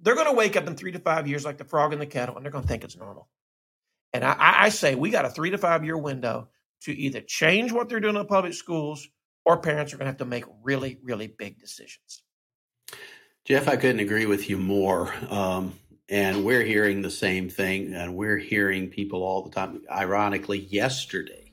they're 0.00 0.14
going 0.14 0.26
to 0.26 0.32
wake 0.32 0.56
up 0.56 0.66
in 0.66 0.76
three 0.76 0.92
to 0.92 0.98
five 0.98 1.28
years 1.28 1.44
like 1.44 1.58
the 1.58 1.64
frog 1.64 1.92
in 1.92 1.98
the 1.98 2.06
kettle 2.06 2.36
and 2.36 2.44
they're 2.44 2.52
going 2.52 2.62
to 2.62 2.68
think 2.68 2.84
it's 2.84 2.96
normal. 2.96 3.28
And 4.12 4.24
I, 4.24 4.36
I 4.38 4.68
say 4.70 4.94
we 4.94 5.10
got 5.10 5.24
a 5.24 5.30
three 5.30 5.50
to 5.50 5.58
five 5.58 5.84
year 5.84 5.96
window 5.96 6.48
to 6.82 6.92
either 6.92 7.20
change 7.20 7.72
what 7.72 7.88
they're 7.88 8.00
doing 8.00 8.16
in 8.16 8.22
the 8.22 8.24
public 8.24 8.54
schools 8.54 9.06
or 9.44 9.58
parents 9.58 9.92
are 9.92 9.96
going 9.96 10.06
to 10.06 10.10
have 10.10 10.18
to 10.18 10.24
make 10.24 10.44
really, 10.62 10.98
really 11.02 11.26
big 11.26 11.58
decisions. 11.58 12.22
Jeff, 13.44 13.68
I 13.68 13.76
couldn't 13.76 14.00
agree 14.00 14.26
with 14.26 14.50
you 14.50 14.58
more. 14.58 15.14
Um, 15.28 15.74
and 16.08 16.44
we're 16.44 16.64
hearing 16.64 17.02
the 17.02 17.10
same 17.10 17.48
thing, 17.48 17.94
and 17.94 18.16
we're 18.16 18.36
hearing 18.38 18.88
people 18.88 19.22
all 19.22 19.42
the 19.42 19.50
time. 19.50 19.80
Ironically, 19.90 20.58
yesterday, 20.58 21.52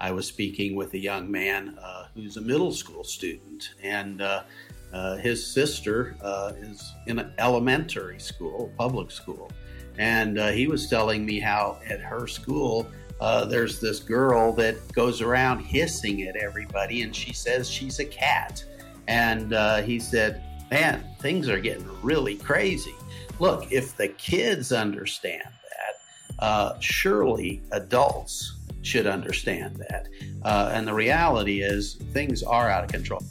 I 0.00 0.12
was 0.12 0.26
speaking 0.26 0.76
with 0.76 0.94
a 0.94 0.98
young 0.98 1.30
man 1.30 1.76
uh, 1.78 2.08
who's 2.14 2.38
a 2.38 2.40
middle 2.40 2.72
school 2.72 3.04
student, 3.04 3.70
and 3.82 4.22
uh, 4.22 4.44
uh, 4.92 5.16
his 5.16 5.46
sister 5.46 6.16
uh, 6.22 6.52
is 6.56 6.94
in 7.06 7.18
an 7.18 7.34
elementary 7.38 8.18
school, 8.18 8.72
public 8.78 9.10
school. 9.10 9.50
And 9.98 10.38
uh, 10.38 10.48
he 10.48 10.68
was 10.68 10.88
telling 10.88 11.26
me 11.26 11.40
how 11.40 11.78
at 11.88 12.00
her 12.00 12.26
school, 12.26 12.88
uh, 13.20 13.44
there's 13.44 13.80
this 13.80 13.98
girl 13.98 14.52
that 14.52 14.92
goes 14.92 15.20
around 15.20 15.58
hissing 15.60 16.22
at 16.22 16.36
everybody, 16.36 17.02
and 17.02 17.14
she 17.14 17.32
says 17.32 17.68
she's 17.68 17.98
a 17.98 18.04
cat. 18.04 18.64
And 19.08 19.52
uh, 19.52 19.82
he 19.82 19.98
said, 19.98 20.42
Man, 20.70 21.04
things 21.20 21.48
are 21.48 21.58
getting 21.58 21.88
really 22.02 22.36
crazy. 22.36 22.94
Look, 23.40 23.72
if 23.72 23.96
the 23.96 24.08
kids 24.08 24.70
understand 24.70 25.42
that, 25.44 26.44
uh, 26.44 26.78
surely 26.78 27.62
adults 27.72 28.54
should 28.82 29.06
understand 29.06 29.76
that. 29.88 30.08
Uh, 30.42 30.70
and 30.72 30.86
the 30.86 30.94
reality 30.94 31.62
is, 31.62 31.94
things 32.12 32.42
are 32.42 32.68
out 32.68 32.84
of 32.84 32.90
control. 32.90 33.22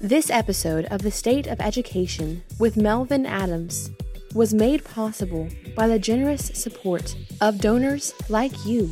This 0.00 0.30
episode 0.30 0.84
of 0.86 1.02
The 1.02 1.10
State 1.10 1.48
of 1.48 1.60
Education 1.60 2.44
with 2.60 2.76
Melvin 2.76 3.26
Adams 3.26 3.90
was 4.34 4.52
made 4.52 4.84
possible 4.84 5.48
by 5.74 5.88
the 5.88 5.98
generous 5.98 6.46
support 6.54 7.16
of 7.40 7.60
donors 7.60 8.14
like 8.28 8.66
you. 8.66 8.90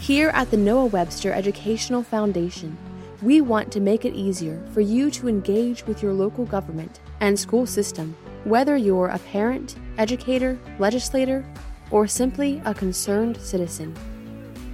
Here 0.00 0.28
at 0.30 0.50
the 0.50 0.56
Noah 0.56 0.86
Webster 0.86 1.32
Educational 1.32 2.02
Foundation, 2.02 2.76
we 3.22 3.40
want 3.40 3.72
to 3.72 3.80
make 3.80 4.04
it 4.04 4.14
easier 4.14 4.62
for 4.72 4.82
you 4.82 5.10
to 5.12 5.28
engage 5.28 5.86
with 5.86 6.02
your 6.02 6.12
local 6.12 6.44
government 6.44 7.00
and 7.20 7.38
school 7.38 7.64
system, 7.64 8.14
whether 8.44 8.76
you're 8.76 9.08
a 9.08 9.18
parent, 9.18 9.76
educator, 9.96 10.58
legislator, 10.78 11.44
or 11.90 12.06
simply 12.06 12.60
a 12.66 12.74
concerned 12.74 13.38
citizen. 13.38 13.94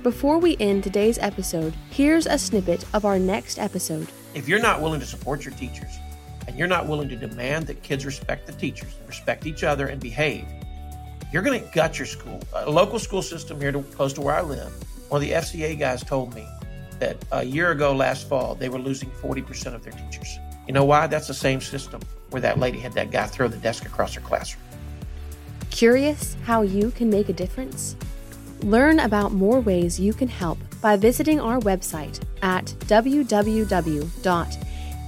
Before 0.02 0.38
we 0.38 0.56
end 0.58 0.82
today's 0.82 1.18
episode, 1.18 1.74
here's 1.90 2.26
a 2.26 2.38
snippet 2.38 2.84
of 2.94 3.04
our 3.04 3.18
next 3.18 3.58
episode. 3.58 4.08
If 4.34 4.48
you're 4.48 4.58
not 4.58 4.80
willing 4.80 5.00
to 5.00 5.06
support 5.06 5.44
your 5.44 5.54
teachers, 5.54 5.98
and 6.50 6.58
you're 6.58 6.66
not 6.66 6.88
willing 6.88 7.08
to 7.08 7.14
demand 7.14 7.68
that 7.68 7.80
kids 7.84 8.04
respect 8.04 8.44
the 8.44 8.52
teachers, 8.52 8.92
respect 9.06 9.46
each 9.46 9.62
other, 9.62 9.86
and 9.86 10.00
behave, 10.00 10.44
you're 11.32 11.42
going 11.42 11.62
to 11.62 11.70
gut 11.72 11.96
your 11.96 12.06
school. 12.06 12.40
A 12.52 12.68
local 12.68 12.98
school 12.98 13.22
system 13.22 13.60
here 13.60 13.70
to, 13.70 13.82
close 13.82 14.12
to 14.14 14.20
where 14.20 14.34
I 14.34 14.40
live, 14.40 14.72
one 15.10 15.22
of 15.22 15.28
the 15.28 15.32
FCA 15.32 15.78
guys 15.78 16.02
told 16.02 16.34
me 16.34 16.44
that 16.98 17.16
a 17.30 17.44
year 17.44 17.70
ago 17.70 17.94
last 17.94 18.28
fall, 18.28 18.56
they 18.56 18.68
were 18.68 18.80
losing 18.80 19.08
40% 19.10 19.74
of 19.74 19.84
their 19.84 19.92
teachers. 19.92 20.40
You 20.66 20.74
know 20.74 20.84
why? 20.84 21.06
That's 21.06 21.28
the 21.28 21.34
same 21.34 21.60
system 21.60 22.00
where 22.30 22.42
that 22.42 22.58
lady 22.58 22.80
had 22.80 22.94
that 22.94 23.12
guy 23.12 23.26
throw 23.26 23.46
the 23.46 23.56
desk 23.58 23.86
across 23.86 24.14
her 24.14 24.20
classroom. 24.20 24.64
Curious 25.70 26.36
how 26.42 26.62
you 26.62 26.90
can 26.90 27.08
make 27.08 27.28
a 27.28 27.32
difference? 27.32 27.94
Learn 28.62 28.98
about 28.98 29.30
more 29.30 29.60
ways 29.60 30.00
you 30.00 30.12
can 30.12 30.26
help 30.26 30.58
by 30.80 30.96
visiting 30.96 31.38
our 31.38 31.60
website 31.60 32.20
at 32.42 32.74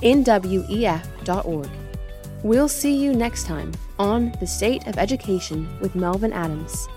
www.nwef.org. 0.02 1.70
We'll 2.42 2.68
see 2.68 2.96
you 2.96 3.14
next 3.14 3.46
time 3.46 3.72
on 3.98 4.32
The 4.40 4.46
State 4.46 4.86
of 4.88 4.98
Education 4.98 5.68
with 5.80 5.94
Melvin 5.94 6.32
Adams. 6.32 6.88